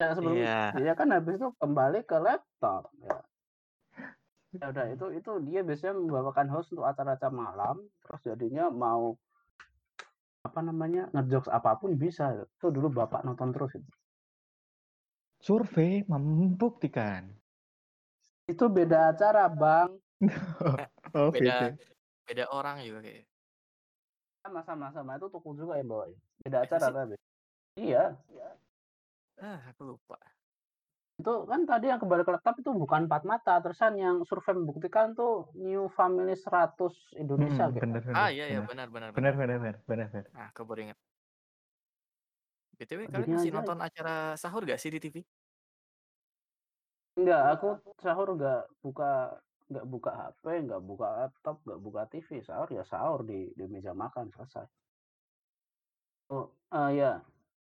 [0.00, 0.72] Ya sebelum Iya.
[0.80, 2.88] dia kan habis itu kembali ke laptop.
[3.04, 3.20] Ya.
[4.56, 9.20] Ya udah itu itu dia biasanya membawakan host untuk acara-acara malam, terus jadinya mau
[10.40, 12.32] apa namanya ngejokes apa pun bisa.
[12.56, 13.90] Itu dulu bapak nonton terus itu.
[15.46, 17.22] Survei membuktikan
[18.52, 19.88] Itu beda acara bang,
[21.14, 21.76] oh Beda beda
[22.28, 23.24] beda orang juga kayak.
[24.44, 26.16] sama sama sama itu tukul juga yang bawain.
[26.44, 27.16] Beda acara tapi.
[27.78, 28.16] Iya,
[29.40, 30.16] Ah, aku lupa.
[31.20, 35.12] itu kan tadi yang kembali ke laptop itu bukan empat mata, terusan yang survei membuktikan
[35.12, 37.84] tuh New Family 100 Indonesia Hmm, gitu.
[37.84, 39.34] bener Ah, bener iya iya bener benar benar benar.
[39.40, 40.98] bener bener Nah, aku baru ingat.
[42.80, 45.20] BTW kalian masih aja nonton acara sahur gak sih di TV?
[47.20, 47.68] enggak, aku
[48.00, 49.36] sahur enggak buka
[49.70, 52.28] nggak buka HP, nggak buka laptop, nggak buka TV.
[52.40, 54.66] Sahur ya sahur di di meja makan selesai.
[56.32, 57.12] Oh, eh, ya.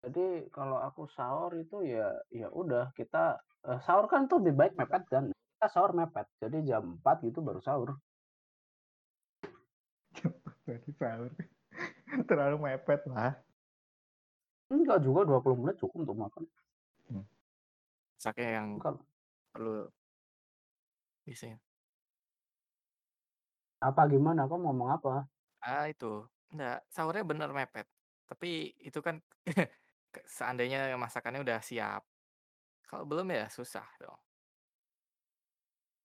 [0.07, 4.73] Jadi kalau aku sahur itu ya ya udah kita eh, sahur kan tuh lebih baik
[4.79, 6.25] mepet dan kita sahur mepet.
[6.39, 7.99] Jadi jam 4 gitu baru sahur.
[10.65, 11.35] berarti sahur
[12.31, 13.35] terlalu mepet lah
[14.71, 16.43] Enggak juga 20 menit cukup untuk makan.
[18.21, 19.03] Sakit yang Kalau
[19.51, 19.91] perlu
[21.27, 21.59] biasanya.
[23.81, 24.45] apa gimana?
[24.45, 25.25] Kau mau ngomong apa?
[25.65, 26.29] Ah, itu.
[26.53, 27.89] Enggak, sahurnya bener mepet.
[28.29, 29.19] Tapi itu kan
[30.37, 32.05] seandainya masakannya udah siap.
[32.85, 34.21] Kalau belum ya susah dong.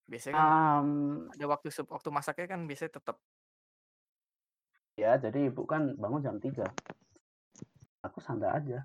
[0.05, 0.89] Biasanya kan Am,
[1.34, 3.18] ada waktu waktu masaknya kan biasanya tetap
[4.95, 6.63] ya jadi ibu kan bangun jam 3.
[8.06, 8.80] Aku santai aja.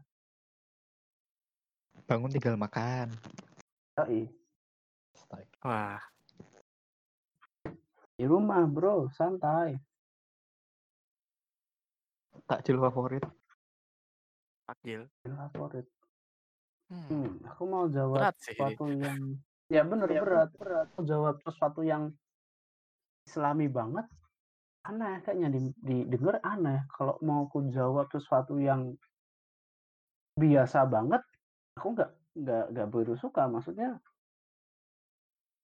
[2.09, 3.13] bangun tinggal makan
[4.01, 4.27] Yoi.
[5.63, 6.01] Wah,
[8.19, 9.79] Di rumah, bro, santai.
[12.51, 13.23] takjil favorit
[14.71, 15.03] takjil.
[15.27, 15.87] Favorit.
[16.91, 19.39] Hmm, Hmm, aku mau jawab berat sih sesuatu yang
[19.71, 20.87] ya bener berat berat.
[20.95, 22.11] Aku jawab sesuatu yang
[23.27, 24.07] islami banget.
[24.87, 26.83] Aneh kayaknya di, didengar aneh.
[26.91, 28.95] Kalau mau aku jawab sesuatu yang
[30.35, 31.23] biasa banget,
[31.75, 33.47] aku nggak nggak nggak begitu suka.
[33.47, 33.99] Maksudnya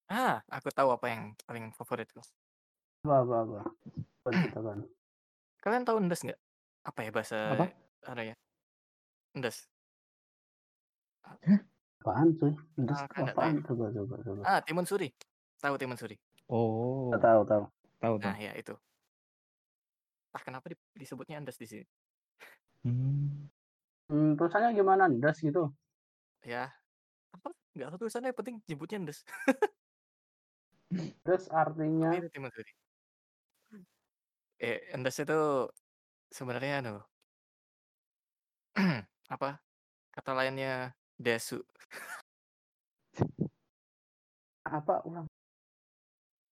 [0.07, 2.23] Ah, aku tahu apa yang paling favoritku.
[3.03, 3.59] apa apa apa.
[5.59, 6.39] Kalian tahu ndes nggak?
[6.87, 7.67] Apa ya bahasa Apa?
[8.07, 8.35] ano ya?
[9.35, 9.67] Ndes.
[12.03, 12.55] Apaan cuy?
[12.79, 13.55] Ndes Ah, kan tahu apaan?
[13.67, 14.43] Coba coba coba.
[14.47, 15.11] Ah, timun suri.
[15.59, 16.15] Tahu timun suri?
[16.47, 17.65] Oh, Nggak tahu tahu.
[17.99, 18.47] tahu Nah, tahu.
[18.47, 18.75] ya itu.
[20.31, 21.85] Ah, kenapa di- disebutnya ndes di sini?
[22.87, 23.51] Hmm.
[24.07, 25.11] Hmm, tulisannya gimana?
[25.11, 25.75] Ndes gitu.
[26.47, 26.71] Ya,
[27.35, 27.51] apa?
[27.75, 29.27] Nggak tahu tulisannya, yang penting nyebutnya ndes.
[30.95, 32.15] Ndes artinya.
[34.63, 35.41] Eh, ndes itu
[36.31, 36.97] sebenarnya anu
[39.35, 39.59] apa?
[40.15, 41.61] Kata lainnya desu.
[44.67, 45.27] apa ulang?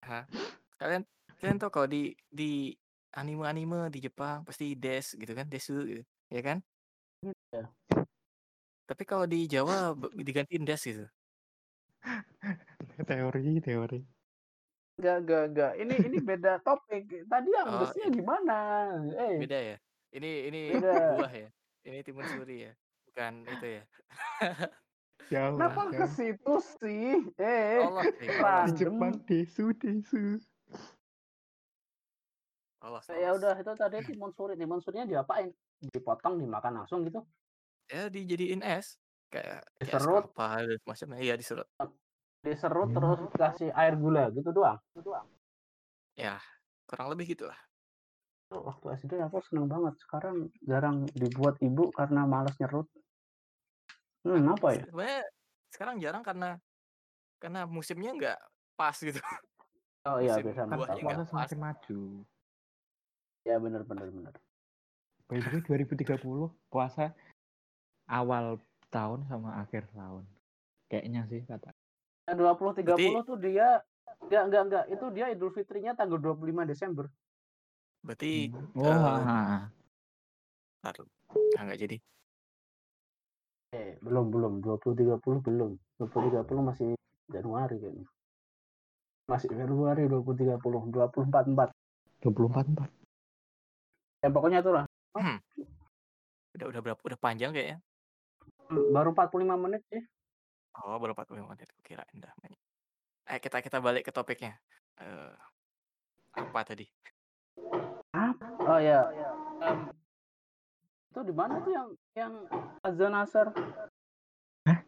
[0.02, 0.24] Hah?
[0.78, 1.02] Kalian
[1.38, 2.74] kalian tahu kalau di di
[3.14, 6.02] anime-anime di Jepang pasti des gitu kan, desu gitu,
[6.34, 6.58] ya kan?
[7.24, 7.62] Iya.
[8.84, 11.04] Tapi kalau di Jawa be- digantiin des gitu.
[13.08, 14.00] Teori, teori.
[15.00, 15.72] Enggak enggak enggak.
[15.80, 17.02] Ini ini beda topik.
[17.26, 18.06] Tadi yang Oh, iya.
[18.12, 18.58] gimana?
[19.16, 19.76] Eh, Beda ya?
[20.14, 20.92] Ini ini Beda.
[21.18, 21.48] buah ya?
[21.84, 22.72] Ini timun suri ya?
[23.08, 23.82] Bukan itu ya?
[25.32, 26.12] Jauh, kenapa ke jauh.
[26.12, 27.08] situ sih?
[27.40, 28.76] Eh, Allah nih, Di.
[28.76, 30.36] Jepang desu, desu.
[32.84, 34.54] Allah, Ya udah itu tadi timun suri.
[34.54, 35.48] Timun surinya diapain?
[35.90, 37.20] Dipotong, dimakan langsung gitu?
[37.90, 38.96] Ya dijadiin es.
[39.28, 41.18] Kayak, Diserut, kelapa dan semacamnya.
[41.20, 41.68] Iya diserut.
[42.44, 42.96] diserut Hmm.
[43.00, 44.78] terus dikasih air gula gitu doang.
[46.14, 46.36] Ya,
[46.84, 47.56] kurang lebih gitulah.
[48.52, 49.96] Tuh, Waktu SD aku seneng banget.
[49.98, 52.86] Sekarang jarang dibuat ibu karena males nyerut.
[54.22, 54.84] Hmm, apa ya?
[54.86, 55.22] Sebenarnya
[55.72, 56.50] sekarang jarang karena
[57.40, 58.38] karena musimnya nggak
[58.76, 59.18] pas gitu.
[60.04, 61.28] Oh iya, Musim biasa Kan buahnya nggak puasa pas.
[61.32, 62.00] semakin maju.
[63.44, 64.34] Ya bener bener bener.
[65.24, 66.20] By the way, 2030
[66.68, 67.16] puasa
[68.08, 68.60] awal
[68.92, 70.24] tahun sama akhir tahun.
[70.92, 71.72] Kayaknya sih kata.
[72.28, 73.68] Yang 20 30 Berarti tuh dia
[74.24, 77.08] enggak enggak enggak itu dia Idul Fitrinya tanggal 25 Desember.
[78.04, 78.76] berarti Hmm.
[78.76, 79.58] Oh, eh ha, ha, ha.
[80.84, 81.08] ntar.
[81.56, 81.96] Ah, nggak jadi.
[83.72, 85.72] Eh, belum belum 20 30 belum.
[85.96, 86.88] 20 30 masih
[87.32, 88.06] Januari kayaknya.
[89.24, 91.72] Masih Februari 20 30 24 4.
[92.20, 92.90] 24 empat.
[94.20, 94.84] Ya pokoknya itu lah.
[95.14, 95.38] Hmm,
[96.58, 97.00] udah udah berapa?
[97.06, 97.78] Udah panjang kayaknya.
[98.66, 100.02] Hmm, Baru 45 menit sih.
[100.82, 101.70] Oh, baru 45 menit.
[101.86, 102.60] Kirain udah banyak.
[103.30, 104.58] Eh, kita kita balik ke topiknya.
[104.98, 105.32] Eh,
[106.34, 106.82] apa tadi?
[108.10, 108.46] Apa?
[108.66, 109.06] Oh ya.
[109.62, 109.78] Em,
[111.14, 111.88] itu di mana tuh yang
[112.18, 112.32] yang
[112.82, 113.46] azan asar?
[114.66, 114.78] Hah?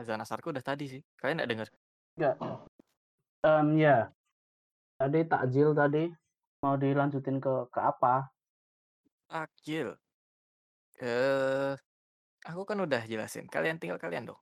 [0.00, 1.02] Azan asarku udah tadi sih.
[1.20, 1.68] Kalian nggak dengar?
[2.16, 2.36] Enggak.
[3.44, 3.98] Em ya.
[4.96, 6.08] Tadi takjil tadi
[6.64, 8.32] mau dilanjutin ke ke apa?
[9.32, 9.96] Takjil.
[11.00, 11.72] Eh,
[12.44, 13.48] aku kan udah jelasin.
[13.48, 14.36] Kalian tinggal kalian dong.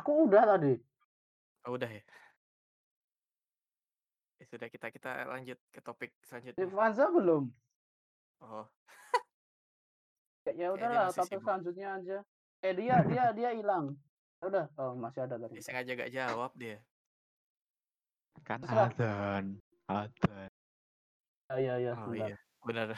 [0.00, 0.72] Aku udah tadi.
[1.62, 2.00] Oh, udah ya.
[4.40, 6.64] Ya sudah kita kita lanjut ke topik selanjutnya.
[6.66, 7.52] Vanza belum.
[8.40, 8.64] Oh,
[10.42, 11.44] Ya, ya udahlah masih topik sibuk.
[11.46, 12.18] selanjutnya aja.
[12.58, 13.94] Eh dia dia dia hilang.
[14.40, 15.54] Ya udah, oh masih ada tadi.
[15.54, 16.82] Dia sengaja gak jawab dia.
[18.42, 18.90] Kan Terserah.
[18.90, 19.44] adzan.
[19.86, 20.50] Adzan.
[21.46, 22.26] Ya ya ya Oh sebentar.
[22.26, 22.88] iya, benar.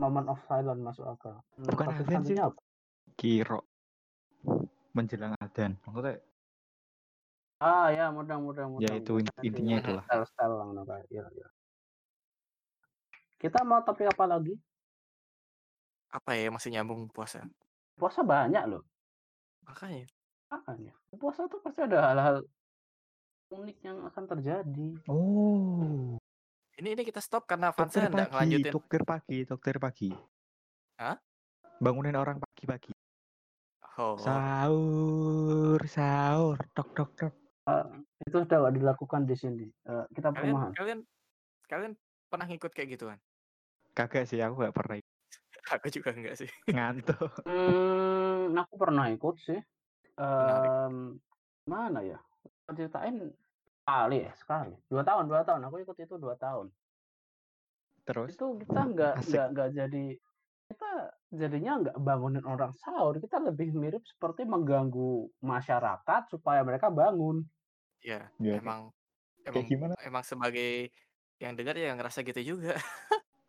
[0.00, 1.36] Moment of silence masuk akal.
[1.60, 2.36] Hmm, Bukan adzan sih.
[2.40, 2.56] apa?
[3.20, 3.60] Kiro.
[4.96, 5.76] Menjelang adzan.
[5.84, 6.24] Maksudnya
[7.60, 8.88] Ah ya mudah mudah mudah.
[8.88, 10.04] ya itu intinya itulah.
[10.08, 11.04] Style style lang na kayo.
[11.12, 11.48] Ya, ya.
[13.36, 14.56] Kita mau topik apa lagi?
[16.08, 17.44] Apa ya masih nyambung puasa?
[18.00, 18.80] Puasa banyak loh.
[19.68, 20.08] Makanya.
[20.48, 20.92] Makanya.
[21.20, 22.36] Puasa tuh pasti ada hal-hal
[23.52, 24.88] unik yang akan terjadi.
[25.12, 26.16] Oh.
[26.80, 28.72] Ini ini kita stop karena Vansa nggak ngelanjutin.
[28.72, 30.08] dokter pagi, dokter pagi.
[30.96, 31.12] Hah?
[31.76, 32.96] Bangunin orang pagi-pagi.
[34.00, 37.34] Oh, Sahur, sahur, tok tok tok.
[37.68, 37.84] Eh,
[38.24, 39.68] itu sudah dilakukan di sini.
[39.68, 40.72] Eh, kita kalian perumahan.
[40.72, 40.98] kalian
[41.68, 41.92] kalian
[42.32, 43.18] pernah ngikut kayak gituan?
[43.92, 44.96] Kagak sih, aku gak pernah
[45.76, 46.48] Aku juga enggak sih.
[46.72, 47.44] ngantuk.
[47.44, 49.60] Hmm, aku pernah ikut sih.
[50.16, 50.70] Menarik.
[50.72, 50.96] Em,
[51.68, 52.16] mana ya?
[52.72, 53.36] Ceritain
[53.82, 54.74] sekali ya sekali.
[54.90, 55.60] Dua tahun, dua tahun.
[55.66, 56.66] Aku ikut itu dua tahun.
[58.06, 60.04] Terus Itu kita nggak nggak nggak jadi
[60.70, 60.86] kita
[61.40, 63.14] jadinya nggak bangunin orang sahur.
[63.24, 65.10] Kita lebih mirip seperti mengganggu
[65.42, 67.36] masyarakat supaya mereka bangun.
[68.00, 68.80] Ya, Ya, emang
[69.52, 69.94] kayak emang gimana?
[70.06, 70.92] emang sebagai
[71.42, 72.76] yang dengar ya ngerasa gitu juga.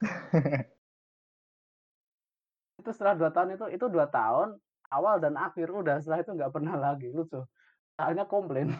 [2.79, 4.47] Itu setelah dua tahun itu itu dua tahun
[4.97, 7.39] awal dan akhir udah setelah itu nggak pernah lagi lucu.
[8.07, 8.67] Akhirnya komplain.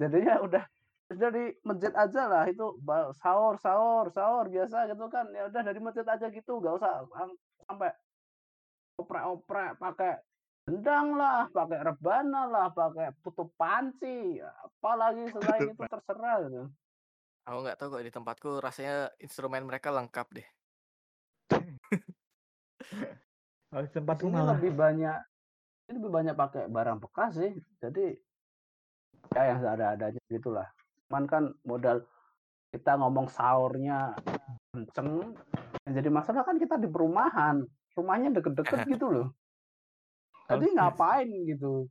[0.00, 0.64] Jadinya udah
[1.12, 2.72] dari masjid aja lah itu
[3.20, 7.04] sahur sahur sahur biasa gitu kan ya udah dari masjid aja gitu nggak usah
[7.68, 7.92] sampai
[8.96, 10.24] oprek-oprek pakai
[10.64, 16.64] gendang lah pakai rebana lah pakai tutup panci apalagi selain itu terserah gitu
[17.42, 20.48] Aku nggak tahu kok di tempatku rasanya instrumen mereka lengkap deh.
[23.66, 25.18] Kalau Di tempatku malah lebih banyak
[25.92, 27.52] ini lebih banyak pakai barang bekas sih.
[27.76, 28.16] Jadi
[29.36, 30.64] ya yang ada-adanya gitulah.
[31.12, 32.00] Cuman kan modal
[32.72, 34.16] kita ngomong sahurnya
[34.72, 35.36] kenceng.
[35.84, 37.60] Yang jadi masalah kan kita di perumahan.
[37.92, 39.28] Rumahnya deket-deket gitu loh.
[40.48, 41.84] Jadi ngapain gitu.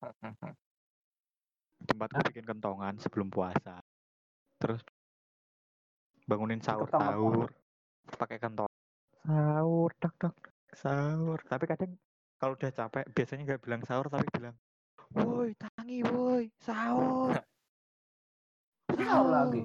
[1.88, 3.84] tempatku bikin kentongan sebelum puasa.
[4.56, 4.80] Terus
[6.24, 7.52] bangunin sahur sahur
[8.16, 8.72] pakai kentong.
[9.28, 10.36] Sahur dak dak
[10.72, 11.38] sahur.
[11.44, 11.92] Tapi kadang
[12.38, 14.54] kalau udah capek biasanya nggak bilang sahur tapi bilang,
[15.18, 17.34] "Woi, tangi woi, sahur."
[18.94, 19.62] Sahur lagi.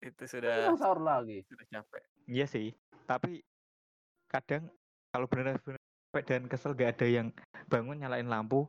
[0.00, 1.40] Itu Terus sudah sahur lagi.
[1.48, 2.02] sudah capek.
[2.28, 2.76] Iya sih,
[3.08, 3.40] tapi
[4.28, 4.68] kadang
[5.10, 7.28] kalau benar-benar capek dan kesel gak ada yang
[7.66, 8.68] bangun nyalain lampu.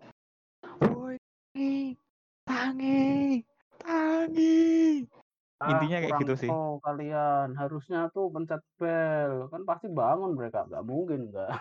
[0.81, 1.19] Woi,
[1.53, 1.99] tangi,
[2.47, 3.43] tangi,
[3.77, 5.05] tangi.
[5.61, 6.49] Ah, Intinya kayak gitu sih.
[6.81, 11.53] kalian harusnya tuh pencet bel kan pasti bangun mereka nggak mungkin nggak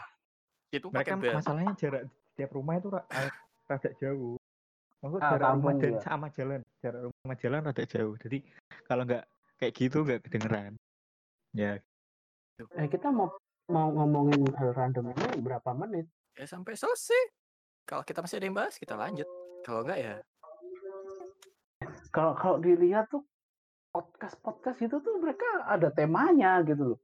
[0.71, 1.35] Itu Mereka bel.
[1.35, 4.39] masalahnya jarak setiap rumah itu ra- ra- rada jauh.
[5.01, 6.01] Maksud Ah, jarak rumah dan juga.
[6.01, 8.14] sama jalan, jarak rumah sama jalan rada jauh.
[8.16, 8.39] Jadi
[8.85, 9.25] kalau nggak
[9.57, 10.73] kayak gitu nggak kedengeran.
[11.51, 11.73] Ya,
[12.75, 13.35] eh kita mau
[13.66, 17.23] mau ngomongin hal random ini berapa menit Ya sampai selesai.
[17.83, 19.27] Kalau kita masih ada yang bahas, kita lanjut.
[19.61, 20.14] Kalau enggak ya,
[22.11, 23.23] kalau kalau dilihat tuh
[23.91, 26.99] podcast podcast itu tuh mereka ada temanya gitu loh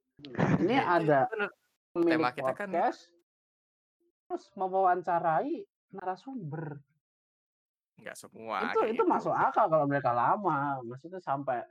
[0.61, 1.19] ini Ya, itu ada
[1.97, 3.11] Tema kita kan- podcast
[4.27, 6.79] terus mewawancarai narasumber
[7.97, 8.61] Enggak semua.
[8.69, 9.05] itu itu gitu.
[9.09, 11.65] masuk akal kalau mereka lama maksudnya sampai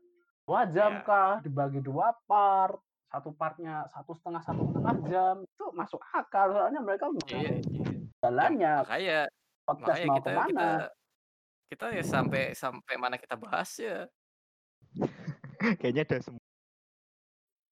[0.46, 1.06] dua jam Ya.
[1.06, 6.82] kah dibagi dua part satu partnya satu setengah satu setengah jam itu masuk akal soalnya
[6.82, 7.90] mereka Iya, mengenai iya.
[8.20, 9.20] jalannya Makanya,
[9.64, 10.70] podcast makanya mau kita ke mana kita
[11.66, 14.06] kita ya sampai sampai mana kita bahas ya.
[15.82, 16.45] kayaknya ada semua.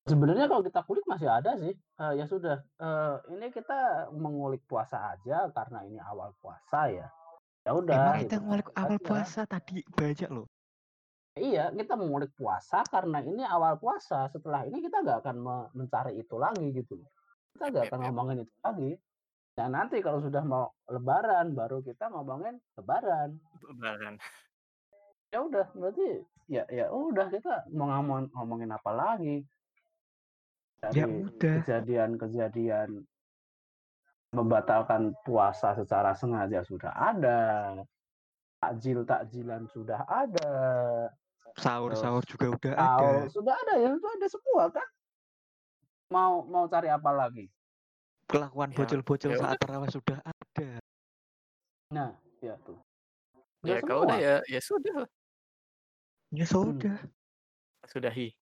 [0.04, 1.72] Sebenarnya kalau kita kulik masih ada sih.
[1.72, 2.60] Eh, ya sudah.
[2.60, 7.08] Eh, ini kita mengulik puasa aja karena ini awal puasa ya.
[7.64, 7.95] Ya udah.
[7.95, 9.08] Emang gitu kita ngulik kan awal aja.
[9.08, 10.47] puasa tadi banyak loh.
[11.34, 14.28] Iya, kita mengulik puasa karena ini awal puasa.
[14.28, 16.99] Setelah ini kita nggak akan me- mencari itu lagi gitu.
[17.56, 18.12] Kita nggak akan yep, yep.
[18.12, 18.91] ngomongin itu lagi.
[19.54, 23.39] Dan nanti kalau sudah mau Lebaran, baru kita ngomongin Lebaran.
[23.72, 24.20] Lebaran.
[25.32, 29.47] Ya udah, berarti ya ya udah kita mau ngomong ngomongin apa lagi?
[30.84, 31.56] Ya Dari udah.
[31.64, 32.90] kejadian-kejadian
[34.34, 37.40] membatalkan puasa secara sengaja sudah ada.
[38.60, 40.52] Takjil takjilan sudah ada.
[41.56, 43.30] Sahur-sahur juga udah Tahu ada.
[43.30, 44.88] sudah ada ya, sudah ada semua kan.
[46.10, 47.48] Mau mau cari apa lagi?
[48.28, 50.70] Kelakuan Ya, bocil-bocil ya saat tarawih sudah ada.
[51.92, 52.12] Nah,
[52.42, 52.80] ya tuh.
[53.62, 54.28] Udah Ya kalau udah semua.
[54.28, 55.00] ya ya sudah.
[56.34, 56.98] Ya sudah.
[57.86, 58.34] Sudahi.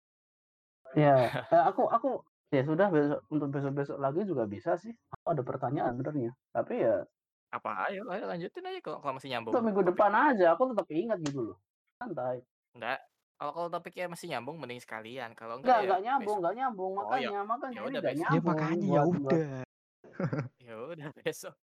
[0.93, 1.15] Ya,
[1.55, 2.09] eh, aku aku
[2.51, 4.91] ya sudah besok untuk besok-besok lagi juga bisa sih.
[4.91, 6.31] Aku ada pertanyaan sebenarnya.
[6.51, 7.07] Tapi ya
[7.51, 9.51] Apa ayo ayo lanjutin aja kalau, kalau masih nyambung.
[9.51, 9.91] untuk minggu topik.
[9.95, 11.57] depan aja aku tetap ingat gitu loh.
[11.99, 12.43] Santai.
[12.75, 12.99] Enggak.
[13.35, 15.33] Kalau kalau topiknya masih nyambung mending sekalian.
[15.33, 16.39] Kalau Enggak, enggak ya enggak nyambung, besok.
[16.39, 16.91] enggak nyambung.
[16.93, 18.19] Oh, ya- Makanya, makanya ya ini udah enggak besok.
[18.21, 19.63] Ya nyambung makanya ya udah.
[20.61, 21.55] Ya udah besok.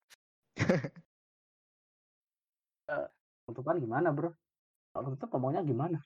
[3.47, 4.31] penutupan gimana, Bro?
[4.91, 5.99] Kalau tutup ngomongnya gimana?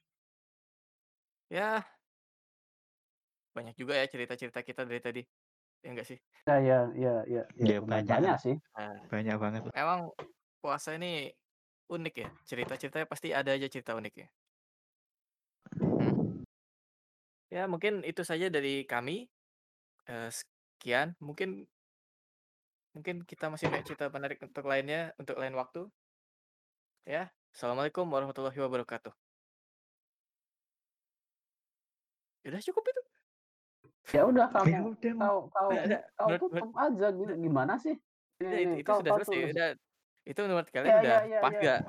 [1.48, 1.82] Ya.
[3.50, 5.22] Banyak juga ya cerita-cerita kita dari tadi.
[5.80, 6.18] Ya enggak sih?
[6.46, 8.06] Ya, ya, ya, ya, Ya, banyak.
[8.10, 8.56] banyak sih.
[8.76, 9.60] Nah, Banyak banget.
[9.74, 10.12] emang
[10.60, 11.32] puasa ini
[11.90, 12.28] unik ya.
[12.46, 14.28] Cerita-ceritanya pasti ada aja cerita uniknya.
[15.80, 16.44] Hmm.
[17.50, 19.26] Ya mungkin itu saja dari kami.
[20.06, 21.18] Eh, sekian.
[21.18, 21.66] Mungkin
[22.90, 25.86] mungkin kita masih banyak cerita menarik untuk lainnya untuk lain waktu.
[27.08, 27.32] Ya.
[27.50, 29.10] Assalamualaikum warahmatullahi wabarakatuh.
[32.46, 32.99] Udah cukup itu.
[34.10, 35.12] Ya udah Ya kamu udah.
[35.16, 36.00] kau kau Udah, udah.
[36.12, 37.32] kau Menurut- tutup aja gitu.
[37.36, 37.94] Gimana sih?
[38.36, 39.50] Ini, itu, itu kau sudah kau selesai.
[39.50, 39.68] Udah.
[40.22, 41.60] Itu menurut kalian Ya, udah ya, ya, pas ya.
[41.62, 41.80] gak?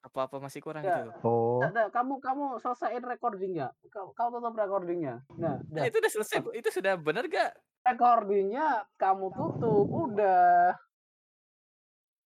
[0.00, 1.04] Apa-apa masih kurang Ya.
[1.04, 1.10] gitu.
[1.22, 1.60] Oh.
[1.60, 3.68] Nah, nah, kamu kamu selesaiin recordingnya.
[3.88, 5.20] Kau, kau tutup recordingnya.
[5.34, 6.38] Nah, Nah, itu udah selesai.
[6.52, 7.52] Itu sudah benar gak?
[7.80, 9.86] recordingnya kamu tutup.
[9.88, 10.76] Udah.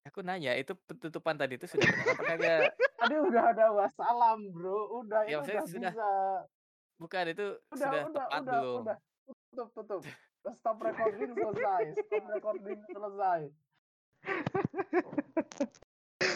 [0.03, 2.59] Aku nanya, itu penutupan tadi itu sudah benar apa kagak?
[2.99, 4.99] Tadi udah ada wassalam, Bro.
[4.99, 6.09] Udah Ya, itu udah sudah bisa.
[6.93, 8.79] Bukan, itu Udah, sudah udah, tepat udah, belum?
[8.83, 8.97] udah.
[9.53, 10.01] Tutup, tutup.
[10.57, 11.93] Stop recording selesai.
[12.09, 13.39] Stop recording selesai.